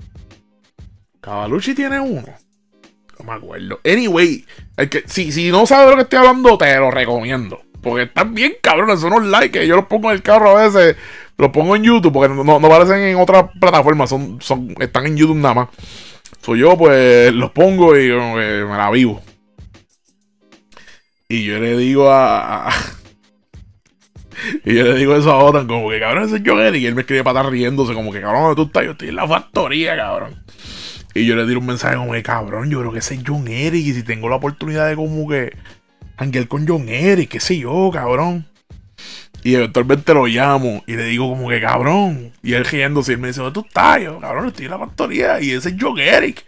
[1.21, 2.35] Cavalucci tiene uno.
[3.19, 3.81] No me acuerdo.
[3.85, 4.45] Anyway,
[4.91, 7.63] que, si, si no sabes de lo que estoy hablando, te lo recomiendo.
[7.83, 9.67] Porque están bien cabrones, son unos likes.
[9.67, 10.97] Yo los pongo en el carro a veces.
[11.37, 14.07] Los pongo en YouTube porque no, no aparecen en otra plataforma.
[14.07, 15.69] Son, son, están en YouTube nada más.
[16.41, 19.23] Soy yo, pues los pongo y me la vivo.
[21.29, 22.71] Y yo le digo a.
[24.65, 26.83] y yo le digo eso a Otan, como que cabrón, ese es Eric.
[26.83, 28.85] Y él me escribe para estar riéndose, como que cabrón, ¿dónde tú estás?
[28.85, 30.43] Yo estoy en la factoría, cabrón.
[31.15, 33.47] Y yo le digo un mensaje como que cabrón, yo creo que ese es John
[33.47, 33.85] Eric.
[33.87, 35.55] Y si tengo la oportunidad de como que
[36.19, 38.47] Angel con John Eric, qué sé yo, cabrón.
[39.45, 42.33] Y eventualmente lo llamo y le digo como que cabrón.
[42.43, 44.03] Y él riéndose y él me dice, ¿dónde tú estás?
[44.03, 46.45] Yo, cabrón, estoy en la factoría y ese es John Eric.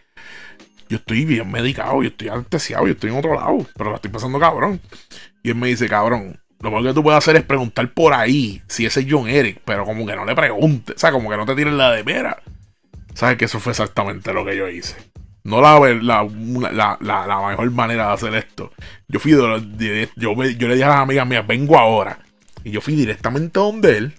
[0.88, 4.11] Yo estoy bien medicado, yo estoy anestesiado, yo estoy en otro lado, pero lo estoy
[4.11, 4.80] pasando cabrón.
[5.42, 8.61] Y él me dice, cabrón, lo mejor que tú puedes hacer es preguntar por ahí
[8.66, 11.37] si ese es John Eric, pero como que no le preguntes, o sea, como que
[11.37, 12.42] no te tires la de pera.
[13.14, 14.96] ¿Sabes que eso fue exactamente lo que yo hice?
[15.42, 18.72] No la, la, la, mejor manera de hacer esto.
[19.09, 19.57] Yo fui yo,
[20.16, 22.18] yo le dije a las amigas mías, vengo ahora.
[22.62, 24.14] Y yo fui directamente donde él.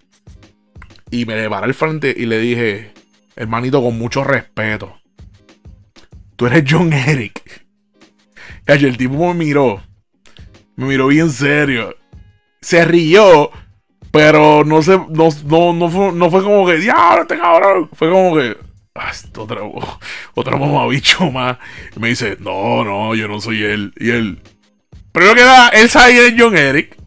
[1.12, 2.94] Y me le paré al frente y le dije,
[3.36, 4.98] hermanito, con mucho respeto.
[6.36, 7.62] Tú eres John Eric.
[8.68, 9.82] Y el tipo me miró.
[10.76, 11.96] Me miró bien serio.
[12.62, 13.52] Se rió.
[14.12, 17.90] Pero no se, no, no, no, fue, no fue como que, diablo, este cabrón.
[17.94, 18.58] Fue como que,
[18.96, 19.62] ah, otra,
[20.34, 21.58] otra bicho más.
[21.96, 23.94] Y me dice, no, no, yo no soy él.
[23.98, 24.42] Y él,
[25.12, 26.98] primero que nada, él sabe de John Eric.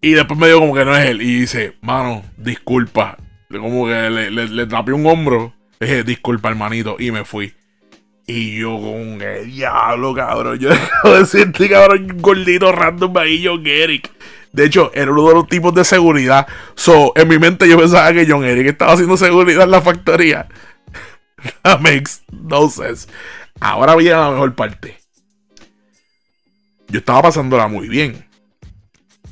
[0.00, 1.22] Y después me dijo como que no es él.
[1.22, 3.16] Y dice, mano, disculpa.
[3.50, 5.54] Como que le, le, tapé un hombro.
[5.80, 6.96] Le dije, disculpa, hermanito.
[6.98, 7.54] Y me fui.
[8.26, 10.58] Y yo como que, diablo, cabrón.
[10.58, 14.10] Yo dejo de decirte, cabrón, gordito random ahí, John Eric.
[14.54, 16.46] De hecho, era uno de los tipos de seguridad.
[16.76, 20.46] So, en mi mente yo pensaba que John Eric estaba haciendo seguridad en la factoría.
[21.62, 23.08] That makes no sense.
[23.58, 24.96] Ahora viene la mejor parte.
[26.86, 28.24] Yo estaba pasándola muy bien.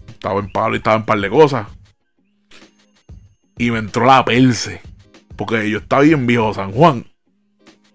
[0.09, 1.69] Estaba en palo y estaba en par de cosas.
[3.59, 4.81] Y me entró la perse.
[5.37, 7.07] Porque yo estaba en Viejo San Juan.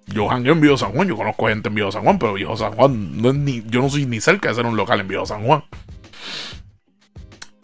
[0.06, 1.10] Yo jangueo en Viejo San Juan.
[1.10, 2.20] Yo conozco gente en Viejo San Juan.
[2.20, 4.78] Pero Viejo San Juan, no es ni, yo no soy ni cerca de ser un
[4.78, 5.66] local en Viejo San Juan.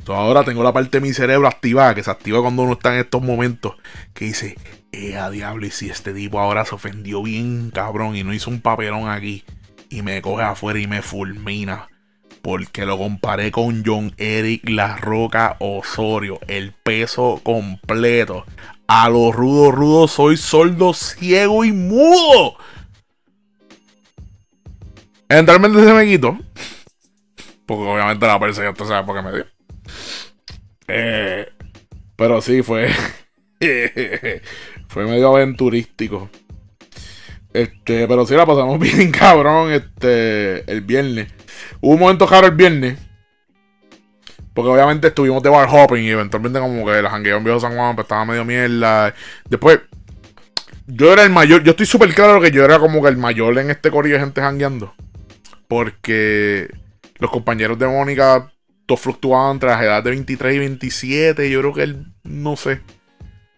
[0.07, 3.01] Ahora tengo la parte de mi cerebro activada, que se activa cuando uno está en
[3.01, 3.75] estos momentos,
[4.13, 4.57] que dice,
[4.91, 8.49] eh, a diablo, y si este tipo ahora se ofendió bien, cabrón, y no hizo
[8.49, 9.43] un papelón aquí,
[9.89, 11.87] y me coge afuera y me fulmina,
[12.41, 18.45] porque lo comparé con John Eric La Roca Osorio, el peso completo.
[18.85, 22.57] A lo rudo, rudo, soy sordo, ciego y mudo.
[25.29, 26.37] Eventualmente se me quitó.
[27.65, 29.52] Porque obviamente la persa ya usted sabe por qué me dio.
[30.95, 31.47] Eh,
[32.15, 32.89] pero sí, fue.
[34.87, 36.29] fue medio aventurístico.
[37.51, 39.71] Este, pero sí la pasamos bien, cabrón.
[39.71, 41.33] Este, el viernes.
[41.81, 42.99] Hubo un momento caro el viernes.
[44.53, 47.75] Porque obviamente estuvimos de bar hopping y eventualmente como que la jangueo en Viejo San
[47.75, 49.15] Juan pues, estaba medio mierda.
[49.49, 49.79] Después,
[50.85, 51.63] yo era el mayor.
[51.63, 54.21] Yo estoy súper claro que yo era como que el mayor en este corillo de
[54.21, 54.93] gente jangueando.
[55.67, 56.69] Porque
[57.17, 58.52] los compañeros de Mónica
[58.97, 61.49] fluctuaban entre las edades de 23 y 27.
[61.49, 62.81] Yo creo que él, no sé,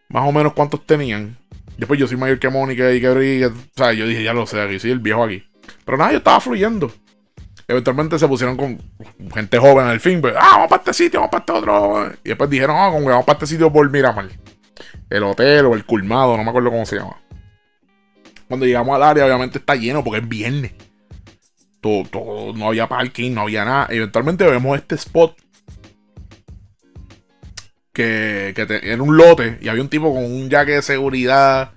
[0.09, 1.37] más o menos cuántos tenían.
[1.77, 4.61] Después yo soy mayor que Mónica y que O sea, yo dije, ya lo sé,
[4.61, 5.43] aquí soy el viejo aquí.
[5.83, 6.91] Pero nada, yo estaba fluyendo.
[7.67, 8.79] Eventualmente se pusieron con
[9.33, 10.21] gente joven al fin.
[10.21, 12.11] Pues, ah, vamos para este sitio, vamos para este otro.
[12.23, 14.29] Y después dijeron, ah, como vamos para este sitio por Miramar.
[15.09, 17.19] El hotel o el culmado, no me acuerdo cómo se llama.
[18.47, 20.73] Cuando llegamos al área, obviamente está lleno porque es viernes
[22.55, 23.87] no había parking, no había nada.
[23.89, 25.37] Eventualmente vemos este spot
[27.93, 31.71] que, era un lote y había un tipo con un jaque de seguridad.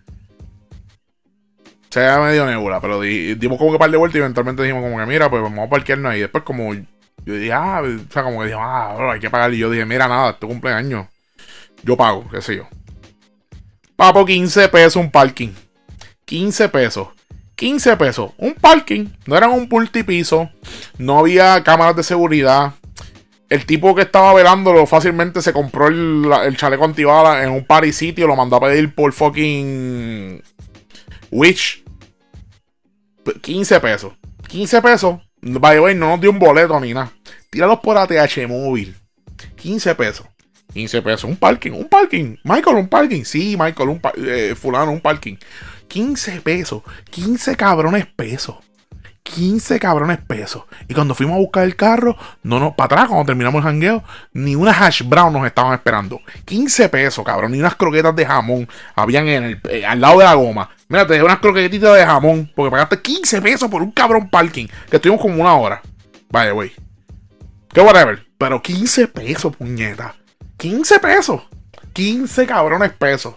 [1.91, 4.99] Se veía medio nebula, pero dimos como que par de vueltas y eventualmente dijimos como
[4.99, 6.21] que mira, pues vamos a parquearnos ahí.
[6.21, 9.53] Después como yo dije, ah, o sea, como que dije, ah, hay que pagar.
[9.55, 11.07] Y yo dije, mira, nada, este cumpleaños.
[11.83, 12.69] Yo pago, qué sé yo.
[13.97, 15.51] Papo, 15 pesos un parking.
[16.25, 17.09] 15 pesos.
[17.59, 18.31] 15 pesos.
[18.39, 19.07] Un parking.
[19.27, 20.49] No eran un multipiso.
[20.97, 22.75] No había cámaras de seguridad.
[23.49, 28.29] El tipo que estaba velándolo fácilmente se compró el, chaleco antibala en un party sitio.
[28.29, 30.41] Lo mandó a pedir por fucking.
[31.33, 31.83] Witch.
[33.41, 34.13] 15 pesos.
[34.47, 35.19] 15 pesos.
[35.41, 37.11] By the way, no nos dio un boleto ni nada.
[37.51, 38.95] Tíralos por ATH móvil.
[39.57, 40.27] 15 pesos.
[40.75, 41.25] 15 pesos.
[41.25, 41.73] Un parking.
[41.73, 42.37] Un parking.
[42.45, 43.25] Michael, un parking.
[43.25, 45.35] Sí, Michael, un eh, fulano, un parking.
[45.89, 46.83] 15 pesos.
[47.11, 48.57] 15 cabrones pesos.
[49.23, 50.65] 15 cabrones pesos.
[50.89, 54.05] Y cuando fuimos a buscar el carro, no nos, para atrás, cuando terminamos el jangueo,
[54.33, 56.21] ni una hash brown nos estaban esperando.
[56.45, 57.53] 15 pesos, cabrón.
[57.53, 60.71] Ni unas croquetas de jamón habían en el, eh, al lado de la goma.
[60.89, 62.51] Mira, te dejé unas croquetitas de jamón.
[62.55, 64.67] Porque pagaste 15 pesos por un cabrón parking.
[64.89, 65.83] Que estuvimos como una hora.
[66.31, 66.73] Vaya, güey.
[67.73, 68.27] Que whatever.
[68.39, 70.15] Pero 15 pesos, puñeta.
[70.57, 71.43] 15 pesos.
[71.93, 73.35] 15 cabrones pesos.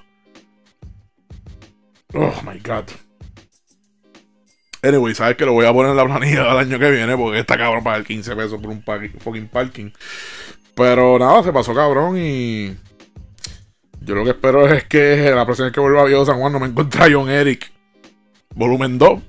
[2.13, 2.85] Oh my god.
[4.83, 7.39] Anyway, sabes que lo voy a poner en la planilla del año que viene porque
[7.39, 9.91] está cabrón pagar 15 pesos por un fucking parking.
[10.75, 12.75] Pero nada, se pasó cabrón y.
[14.01, 16.51] Yo lo que espero es que la próxima vez que vuelva a Viejo San Juan
[16.51, 17.71] no me encuentre a John Eric.
[18.55, 19.21] Volumen 2.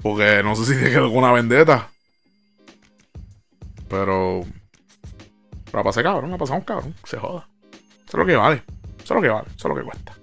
[0.00, 1.90] Porque no sé si tiene alguna vendetta.
[3.88, 4.44] Pero.
[5.72, 6.94] La pasé cabrón, la pasamos cabrón.
[7.04, 7.48] Se joda.
[7.72, 8.62] Eso es lo que vale.
[9.02, 9.48] Eso es lo que vale.
[9.48, 10.17] Eso es lo que cuesta.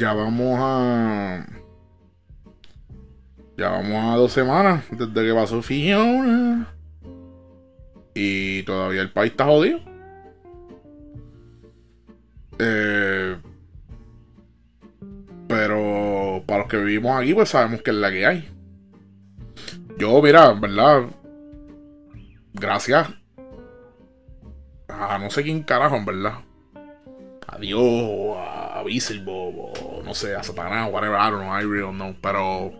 [0.00, 1.46] Ya vamos a.
[3.58, 6.74] Ya vamos a dos semanas desde que pasó Fiona.
[8.14, 9.78] Y todavía el país está jodido.
[12.58, 13.36] Eh,
[15.46, 18.48] pero para los que vivimos aquí, pues sabemos que es la que hay.
[19.98, 21.02] Yo, mira, ¿verdad?
[22.54, 23.06] Gracias.
[24.88, 26.38] A no sé quién carajo, en verdad.
[27.46, 29.72] Adiós, a Beelzebub, o
[30.10, 32.16] no sé, a Satanás, whatever, I don't know, I really don't know.
[32.20, 32.72] Pero.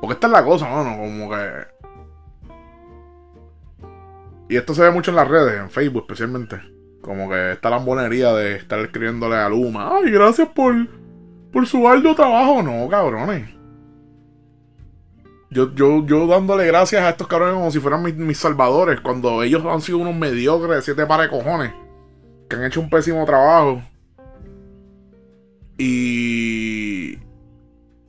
[0.00, 0.96] Porque esta es la cosa, ¿no?
[0.96, 1.66] Como que.
[4.48, 6.58] Y esto se ve mucho en las redes, en Facebook especialmente.
[7.02, 9.94] Como que esta lambonería de estar escribiéndole a Luma.
[9.94, 10.74] Ay, gracias por,
[11.52, 12.62] por su arduo trabajo.
[12.62, 13.50] No, cabrones.
[15.50, 19.02] Yo, yo, yo dándole gracias a estos cabrones como si fueran mis, mis salvadores.
[19.02, 21.74] Cuando ellos han sido unos mediocres de siete pares de cojones.
[22.48, 23.82] Que han hecho un pésimo trabajo.
[25.78, 27.18] Y.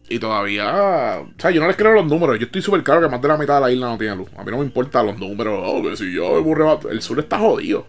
[0.08, 1.20] Y todavía.
[1.22, 2.38] O sea, yo no les creo los números.
[2.40, 4.30] Yo estoy súper claro que más de la mitad de la isla no tiene luz.
[4.38, 5.60] A mí no me importan los números.
[5.64, 6.38] Oh, que si yo
[6.90, 7.88] El sur está jodido.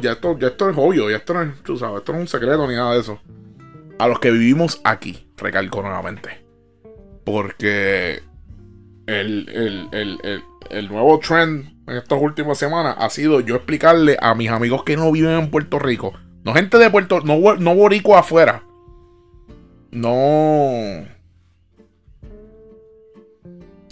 [0.00, 1.10] ya, esto, ya esto es obvio.
[1.10, 3.20] Ya esto no es, tú sabes, esto no es un secreto ni nada de eso.
[3.98, 6.44] A los que vivimos aquí, recalco nuevamente.
[7.24, 8.22] Porque
[9.06, 14.34] el, el, el, el nuevo trend en estas últimas semanas ha sido yo explicarle a
[14.34, 16.14] mis amigos que no viven en Puerto Rico.
[16.44, 18.62] No gente de Puerto no, no afuera
[19.94, 21.06] no.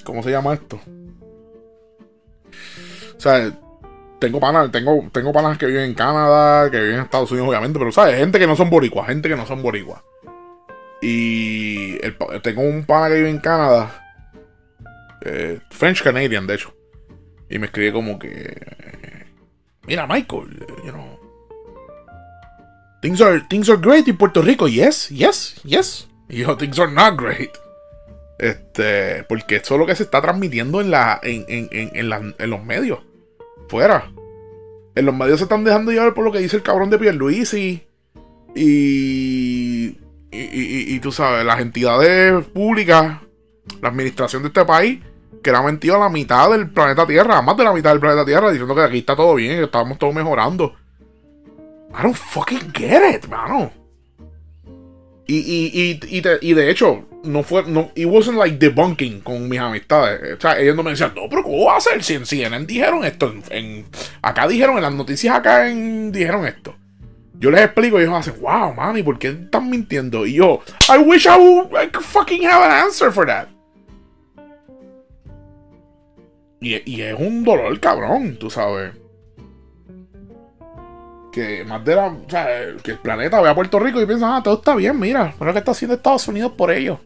[0.04, 0.80] ¿Cómo se llama esto?
[3.16, 3.52] O sea,
[4.18, 7.78] tengo panas, tengo, tengo panas que viven en Canadá, que viven en Estados Unidos, obviamente,
[7.78, 10.02] pero sabes, gente que no son boricuas, gente que no son boricuas.
[11.00, 11.98] Y
[12.42, 14.16] tengo un pana que vive en Canadá,
[15.24, 16.74] eh, French Canadian, de hecho.
[17.48, 19.26] Y me escribe como que,
[19.86, 21.18] mira, Michael, you know,
[23.02, 24.68] Things are, things are great in Puerto Rico.
[24.68, 26.08] Yes, yes, yes.
[26.28, 27.50] Y yo, things are not great.
[28.38, 32.50] Este, porque eso es lo que se está transmitiendo en, la, en, en, en, en
[32.50, 33.00] los medios.
[33.68, 34.10] Fuera.
[34.94, 37.84] En los medios se están dejando llevar por lo que dice el cabrón de Pierluisi.
[38.54, 39.98] Y,
[40.30, 43.18] y, y, y, tú sabes, las entidades públicas,
[43.80, 45.00] la administración de este país,
[45.42, 48.00] que le ha mentido a la mitad del planeta Tierra, más de la mitad del
[48.00, 50.76] planeta Tierra, diciendo que aquí está todo bien, que estamos todos mejorando.
[51.94, 53.70] I don't fucking get it, mano.
[55.26, 57.62] Y, y, y, y, de hecho, no fue.
[57.64, 60.36] No, it wasn't like debunking con mis amistades.
[60.36, 62.02] O sea, ellos no me decían, no, pero ¿cómo va a ser?
[62.02, 63.32] Si en CNN dijeron esto.
[63.50, 63.86] En,
[64.20, 66.74] acá dijeron, en las noticias acá en, dijeron esto.
[67.38, 70.26] Yo les explico y ellos hacen, wow, man, ¿y por qué están mintiendo?
[70.26, 73.48] Y yo, I wish I could fucking have an answer for that.
[76.60, 79.01] Y, y es un dolor cabrón, tú sabes
[81.32, 82.06] que más de la.
[82.06, 82.46] O sea,
[82.82, 85.46] que el planeta ve a Puerto Rico y piensa, ah, todo está bien, mira, mira
[85.46, 86.98] lo que está haciendo Estados Unidos por ellos.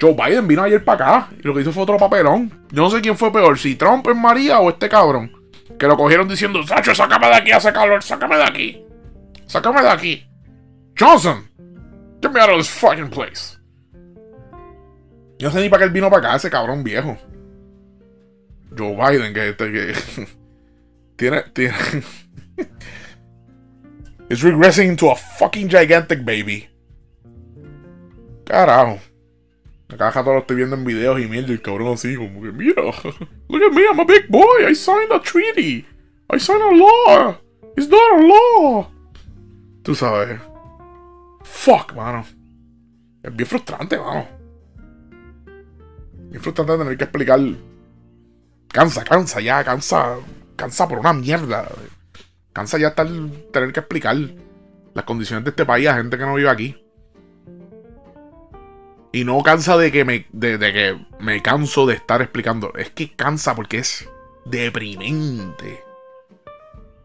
[0.00, 2.66] Joe Biden vino ayer para acá y lo que hizo fue otro papelón.
[2.72, 5.30] Yo no sé quién fue peor, si Trump es María o este cabrón.
[5.78, 8.84] Que lo cogieron diciendo, Sacho, sácame de aquí, hace calor, sácame de aquí.
[9.46, 10.26] Sácame de aquí.
[10.98, 11.48] Johnson,
[12.20, 13.58] get me out of this fucking place.
[15.38, 17.16] Yo no sé ni para qué él vino para acá, ese cabrón viejo.
[18.76, 19.94] Joe Biden, que, que
[21.16, 21.74] tiene, tiene,
[24.32, 26.70] It's regressing into a fucking gigantic baby.
[28.46, 28.98] Carajo.
[29.90, 32.82] Acá todo lo estoy viendo en videos y mierda, el cabrón así, como que, mira,
[33.50, 35.84] look at me, I'm a big boy, I signed a treaty,
[36.30, 37.36] I signed a law,
[37.76, 38.90] it's not a law.
[39.82, 40.40] Tú sabes.
[41.44, 42.24] Fuck, mano.
[43.22, 44.26] Es bien frustrante, mano.
[46.30, 47.38] Bien frustrante tener que explicar.
[48.68, 50.16] Cansa, cansa ya, cansa.
[50.56, 51.68] Cansa por una mierda.
[52.52, 53.06] Cansa ya estar,
[53.52, 54.16] tener que explicar
[54.94, 56.78] las condiciones de este país a gente que no vive aquí.
[59.12, 62.72] Y no cansa de que me, de, que me canso de estar explicando.
[62.74, 64.08] Es que cansa porque es
[64.44, 65.82] deprimente.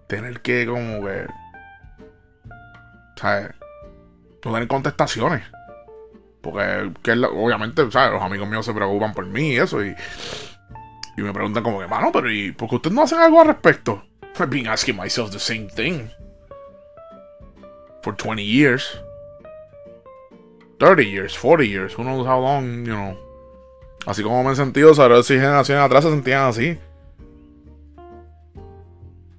[0.08, 1.28] Tener que como que...
[3.18, 3.50] ¿Sabes?
[4.46, 5.44] No tener contestaciones.
[6.42, 8.14] Porque que obviamente, ¿sabes?
[8.14, 9.84] Los amigos míos se preocupan por mí y eso.
[9.84, 9.94] Y,
[11.18, 13.48] y me preguntan como que, mano, pero ¿y por qué ustedes no hacen algo al
[13.48, 14.04] respecto?
[14.40, 16.12] I've been asking myself the same thing
[18.02, 18.98] for 20 years,
[20.80, 23.18] 30 years, 40 years, who knows how long, you know.
[24.06, 26.78] Así como me he sentido, saber si generaciones atrás se sentían así.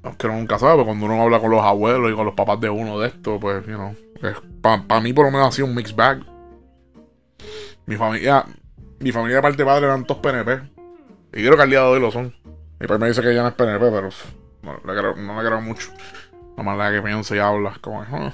[0.02, 2.68] Aunque uno nunca sabe, cuando uno habla con los abuelos y con los papás de
[2.68, 3.94] uno de esto, pues, you know,
[4.60, 6.22] para mí por lo menos ha sido un mixed bag.
[7.86, 8.44] Mi familia,
[9.00, 10.60] mi familia de parte de padre eran todos PNP.
[11.32, 12.34] Y creo que al día de hoy lo son.
[12.78, 14.10] Mi padre me dice que ya no es PNP, pero
[14.72, 15.92] no, le creo, no me creo mucho.
[16.56, 17.76] La manera que piensa y habla.
[17.80, 18.32] Como, ah".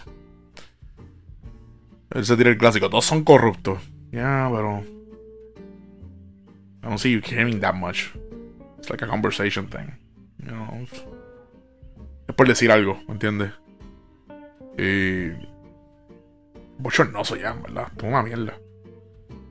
[2.10, 2.88] Él se tira el clásico.
[2.88, 3.80] Todos son corruptos.
[4.10, 4.82] Ya, yeah, pero.
[6.82, 8.14] I don't see you caring that much.
[8.78, 9.98] It's like a conversation thing.
[10.38, 10.86] You know?
[12.28, 13.52] Es por decir algo, ¿me entiendes?
[14.78, 15.32] Y.
[16.78, 17.88] Bochornoso ya, verdad.
[17.96, 18.54] Es una mierda.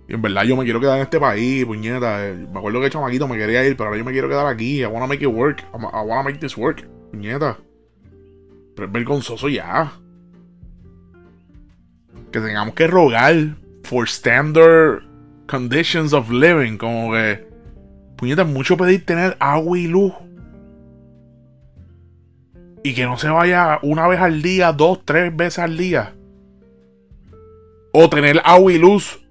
[0.08, 2.34] Y en verdad yo me quiero quedar en este país, puñeta.
[2.52, 4.82] Me acuerdo que chamaquito me quería ir, pero ahora yo me quiero quedar aquí.
[4.82, 5.64] I wanna make it work.
[5.74, 6.86] I wanna make this work.
[7.12, 7.58] Puñeta.
[8.76, 9.94] Pero es vergonzoso ya.
[12.32, 15.04] Que tengamos que rogar for standard
[15.48, 16.78] conditions of living.
[16.78, 17.48] Como que.
[18.18, 20.14] Puñeta, mucho pedir tener agua y luz.
[22.84, 26.14] Y que no se vaya una vez al día, dos, tres veces al día.
[27.94, 29.23] O tener agua y luz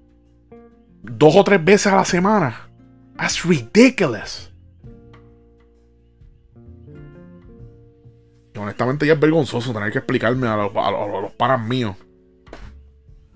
[1.03, 2.69] dos o tres veces a la semana.
[3.17, 4.49] That's ridiculous.
[8.57, 11.95] Honestamente ya es vergonzoso tener que explicarme a los, a los, paras míos.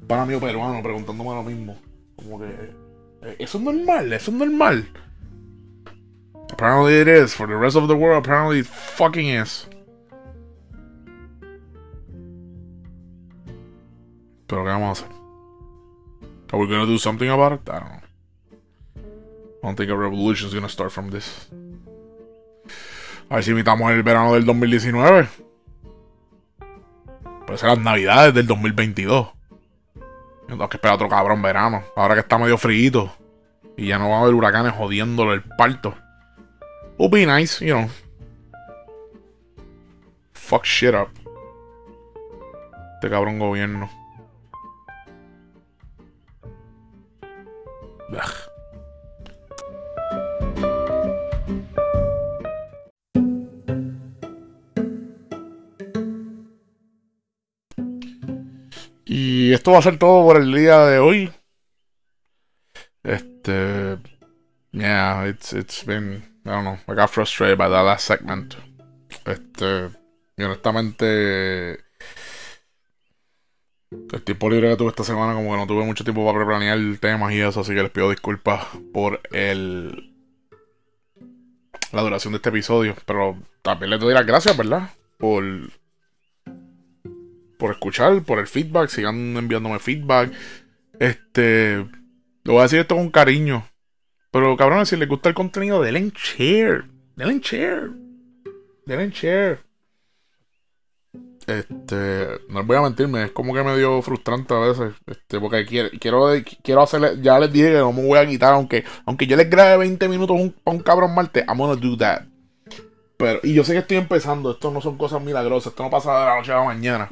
[0.08, 1.78] Para mío peruano preguntándome lo mismo.
[2.16, 2.46] Como que.
[3.24, 4.90] Eh, eso es normal, eso es normal.
[6.52, 7.36] Apparently it is.
[7.36, 9.68] For the rest of the world, apparently it fucking is.
[14.48, 15.17] Pero ¿qué vamos a hacer?
[16.52, 17.70] Are we gonna do something about it?
[17.70, 18.02] I don't know.
[18.96, 21.50] I don't think a revolution is gonna start from this.
[23.30, 25.28] A ver si imitamos el verano del 2019.
[27.46, 29.28] Puede ser las navidades del 2022.
[30.48, 31.84] Tengo que esperar otro cabrón verano.
[31.96, 33.12] Ahora que está medio frío.
[33.76, 35.94] Y ya no va a haber huracanes jodiéndolo el parto.
[36.98, 37.90] Would be nice, you know.
[40.34, 41.10] Fuck shit up.
[42.96, 43.90] Este cabrón gobierno.
[59.06, 61.32] Y esto va a ser todo por el día de hoy.
[63.04, 63.98] Este.
[64.72, 66.24] Yeah, it's, it's been.
[66.46, 66.78] I don't know.
[66.88, 68.56] I got frustrated by that last segment.
[69.26, 69.92] Este.
[70.38, 71.87] Y honestamente.
[73.92, 76.78] El tiempo libre que tuve esta semana, como que no tuve mucho tiempo para planear
[77.00, 80.14] temas y eso, así que les pido disculpas por el.
[81.94, 82.96] La duración de este episodio.
[83.06, 84.90] Pero también les doy las gracias, ¿verdad?
[85.18, 85.44] Por
[87.58, 90.32] por escuchar, por el feedback, sigan enviándome feedback.
[91.00, 91.78] Este,
[92.44, 93.68] lo voy a decir esto con cariño.
[94.32, 96.86] Pero cabrón, si les gusta el contenido, denle en share.
[97.16, 97.92] Denle en share.
[98.86, 99.67] Denle en share.
[101.48, 104.94] Este, no les voy a mentirme, es como que medio frustrante a veces.
[105.06, 106.28] Este, porque quiero, quiero,
[106.62, 109.50] quiero hacerle, ya les dije que no me voy a quitar, aunque, aunque yo les
[109.50, 112.24] grabe 20 minutos a un cabrón martes, I'm gonna do that.
[113.16, 116.20] Pero, y yo sé que estoy empezando, esto no son cosas milagrosas, esto no pasa
[116.20, 117.10] de la noche a la mañana.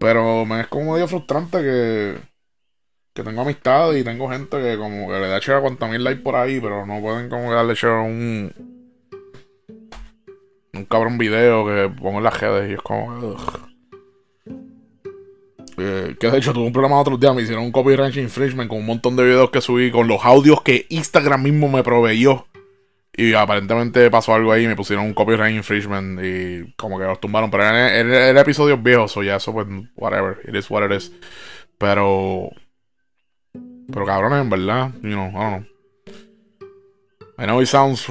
[0.00, 2.18] Pero me es como medio frustrante que,
[3.14, 6.02] que tengo amistad y tengo gente que como que le da share a cuanta mil
[6.02, 8.79] likes por ahí, pero no pueden como darle share a un
[10.72, 13.36] un cabrón video que pongo en las redes y es como
[15.78, 18.78] eh, que de hecho tuve un programa otro día, me hicieron un copyright infringement con
[18.78, 22.46] un montón de videos que subí con los audios que Instagram mismo me proveyó
[23.12, 27.50] y aparentemente pasó algo ahí, me pusieron un copyright infringement y como que los tumbaron.
[27.50, 29.66] Pero era, episodios viejos, o ya eso pues,
[29.96, 31.12] whatever, it is what it is.
[31.76, 32.50] Pero.
[33.92, 35.66] Pero cabrones, en verdad, you know, I don't know.
[37.36, 38.06] I know it sounds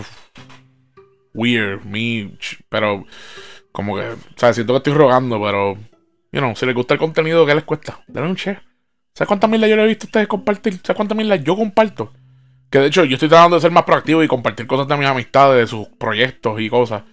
[1.33, 2.31] weird, me,
[2.69, 3.05] pero
[3.71, 5.75] como que, o sea, siento que estoy rogando, pero,
[6.31, 8.01] you know, si les gusta el contenido, ¿qué les cuesta?
[8.07, 8.61] Denle un share.
[9.13, 10.73] ¿Sabes cuántas mil yo le he visto a ustedes compartir?
[10.83, 12.13] ¿Sabes cuántas mil yo comparto?
[12.69, 15.07] Que de hecho yo estoy tratando de ser más proactivo y compartir cosas de mis
[15.07, 17.03] amistades, de sus proyectos y cosas.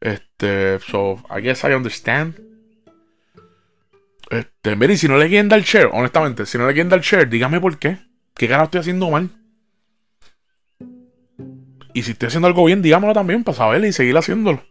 [0.00, 2.34] Este, so, I guess I understand.
[4.30, 7.28] Este, miren, si no le quieren dar share, honestamente, si no le quieren dar share,
[7.28, 7.98] dígame por qué.
[8.34, 9.30] ¿Qué cara estoy haciendo mal?
[11.94, 14.62] Y si estoy haciendo algo bien, dígamelo también para saberlo y seguir haciéndolo.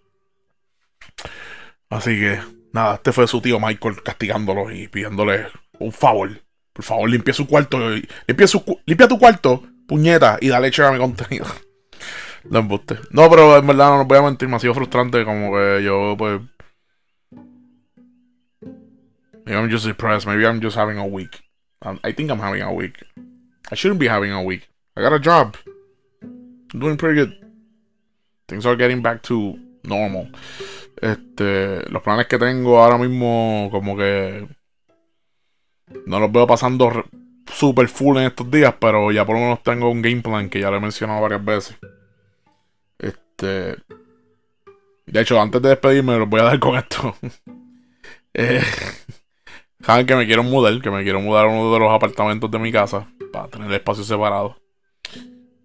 [1.90, 2.40] Así que,
[2.72, 5.48] nada, este fue su tío Michael castigándolo y pidiéndole
[5.80, 6.42] un favor.
[6.74, 7.80] Por favor, limpia su cuarto.
[8.28, 11.46] Limpia, su, limpia tu cuarto puñeta y dale share a mi contenido.
[12.50, 13.00] no embuste.
[13.10, 15.84] No, pero en verdad no nos voy a mentir, me ha sido frustrante como que
[15.84, 16.42] yo pues...
[19.46, 21.42] Maybe I'm just depressed, maybe I'm just having a week.
[22.04, 23.04] I think I'm having a week.
[23.72, 24.70] I shouldn't be having a week.
[24.96, 25.56] I got a job.
[26.74, 27.34] Doing pretty good.
[28.48, 30.32] Things are getting back to normal.
[31.02, 34.48] Este, los planes que tengo ahora mismo como que
[36.06, 37.06] no los veo pasando
[37.46, 40.60] super full en estos días, pero ya por lo menos tengo un game plan que
[40.60, 41.78] ya lo he mencionado varias veces.
[42.98, 43.78] Este.
[45.06, 47.16] De hecho, antes de despedirme, los voy a dar con esto.
[48.34, 48.62] eh,
[49.82, 52.60] Saben que me quiero mudar, que me quiero mudar a uno de los apartamentos de
[52.60, 54.58] mi casa para tener espacio separado.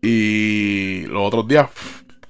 [0.00, 0.63] Y
[1.02, 1.68] los otros días,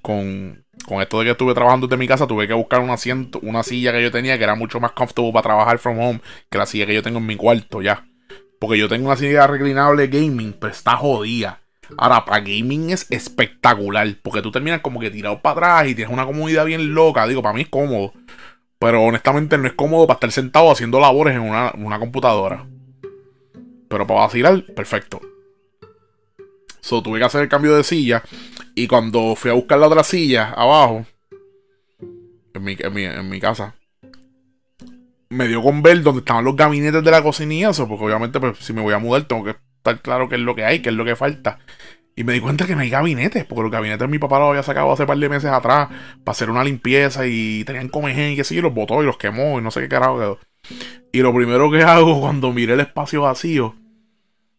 [0.03, 3.39] con, con esto de que estuve trabajando desde mi casa, tuve que buscar un asiento,
[3.43, 6.59] una silla que yo tenía que era mucho más comfortable para trabajar from home que
[6.59, 8.05] la silla que yo tengo en mi cuarto ya.
[8.59, 11.61] Porque yo tengo una silla reclinable gaming, pero está jodida.
[11.99, 14.09] Ahora, para gaming es espectacular.
[14.23, 17.27] Porque tú terminas como que tirado para atrás y tienes una comodidad bien loca.
[17.27, 18.13] Digo, para mí es cómodo.
[18.79, 22.67] Pero honestamente no es cómodo para estar sentado haciendo labores en una, computadora.
[23.89, 25.21] Pero para vacilar, perfecto.
[26.81, 28.23] So, tuve que hacer el cambio de silla.
[28.75, 31.07] Y cuando fui a buscar la otra silla abajo,
[32.55, 33.75] en mi, casa,
[35.29, 38.41] me dio con ver dónde estaban los gabinetes de la cocina y eso, porque obviamente
[38.41, 40.81] pues, si me voy a mudar tengo que estar claro qué es lo que hay,
[40.81, 41.59] qué es lo que falta.
[42.17, 44.63] Y me di cuenta que no hay gabinetes, porque los gabinetes mi papá los había
[44.63, 45.89] sacado hace par de meses atrás
[46.23, 49.17] para hacer una limpieza y tenían comején y qué sé y los botó y los
[49.17, 50.39] quemó y no sé qué carajo quedó.
[51.13, 53.75] Y lo primero que hago cuando miré el espacio vacío,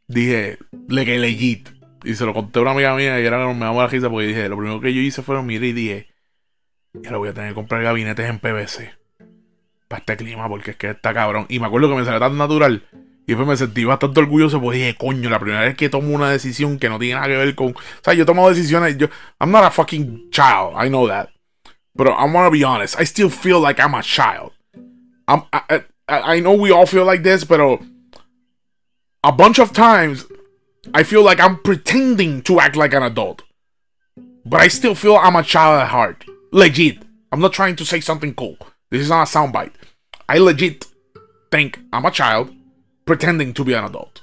[0.07, 0.57] dije,
[0.89, 1.69] le que legit.
[2.05, 4.27] Y se lo conté a una amiga mía y era me daba la risa porque
[4.27, 6.07] dije, lo primero que yo hice fue mirar y dije,
[6.93, 8.93] ya lo voy a tener que comprar gabinetes en PVC.
[9.87, 11.45] Para este clima, porque es que está cabrón.
[11.49, 12.83] Y me acuerdo que me salió tan natural.
[13.27, 16.29] Y después me sentí bastante orgulloso porque dije, coño, la primera vez que tomo una
[16.29, 17.69] decisión que no tiene nada que ver con.
[17.69, 18.97] O sea, yo tomo decisiones.
[18.97, 19.07] Yo,
[19.39, 21.29] I'm not a fucking child, I know that.
[21.95, 24.51] But I'm gonna be honest, I still feel like I'm a child.
[25.27, 27.79] I'm, I, I, I know we all feel like this, pero
[29.23, 30.25] a bunch of times
[30.93, 33.43] I feel like I'm pretending to act like an adult.
[34.45, 36.25] But I still feel I'm a child at heart.
[36.51, 37.03] Legit.
[37.31, 38.57] I'm not trying to say something cool.
[38.91, 39.73] This is not a soundbite.
[40.29, 40.85] I legit
[41.51, 42.53] think I'm a child
[43.05, 44.21] pretending to be an adult.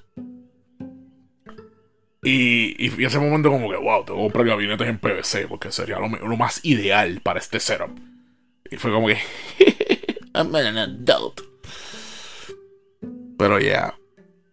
[2.24, 5.98] Y, y, ese momento como que, wow, tengo que comprar gabinetes en PVC porque sería
[5.98, 7.90] lo, lo más ideal para este setup.
[8.70, 9.18] Y fue como que,
[10.34, 11.40] I'm an adult.
[13.36, 13.58] Pero.
[13.58, 13.94] Yeah.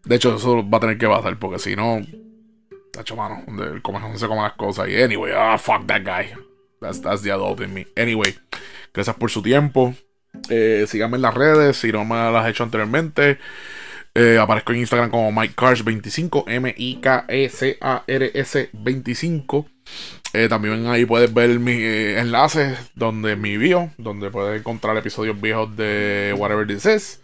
[0.10, 2.02] De hecho, eso va a tener que pasar porque si no,
[2.92, 4.90] tacho mano, el comejón se come las cosas.
[4.90, 6.34] Y anyway, ah, fuck that guy.
[6.82, 7.86] That's, that's the adult in me.
[7.96, 8.36] Anyway,
[8.92, 9.94] gracias por su tiempo.
[10.50, 13.38] Eh, síganme en las redes si no me las he hecho anteriormente.
[14.16, 17.20] Eh, aparezco en Instagram como MikeCars25, M-I-K-E-C-A-R-S
[18.74, 19.68] 25.
[20.34, 21.84] Eh, también ahí puedes ver mis
[22.18, 27.22] enlaces donde mi bio, donde puedes encontrar episodios viejos de Whatever This Is.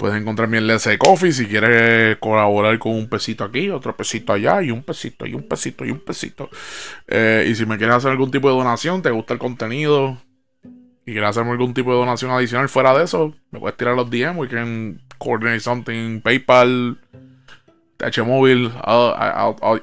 [0.00, 4.62] Puedes encontrar mi enlace Coffee si quieres colaborar con un pesito aquí, otro pesito allá,
[4.62, 6.48] y un pesito, y un pesito, y un pesito.
[7.06, 10.16] Eh, y si me quieres hacer algún tipo de donación, te gusta el contenido
[11.04, 14.08] y quieres hacerme algún tipo de donación adicional fuera de eso, me puedes tirar los
[14.08, 14.38] DM.
[14.38, 16.22] We can coordinate something.
[16.22, 16.98] PayPal,
[17.98, 18.72] TH Móvil,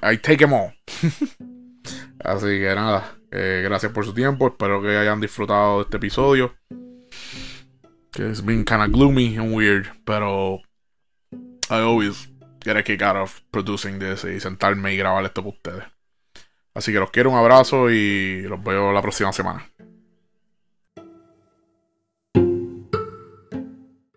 [0.01, 0.74] I take them all.
[2.22, 4.47] Así que nada, eh, gracias por su tiempo.
[4.47, 6.55] Espero que hayan disfrutado de este episodio.
[8.12, 10.62] Que it's been kind of gloomy and weird, pero
[11.70, 12.30] I always
[12.64, 15.84] get a kick out of producing this y sentarme y grabar esto para ustedes.
[16.74, 19.68] Así que los quiero, un abrazo y los veo la próxima semana.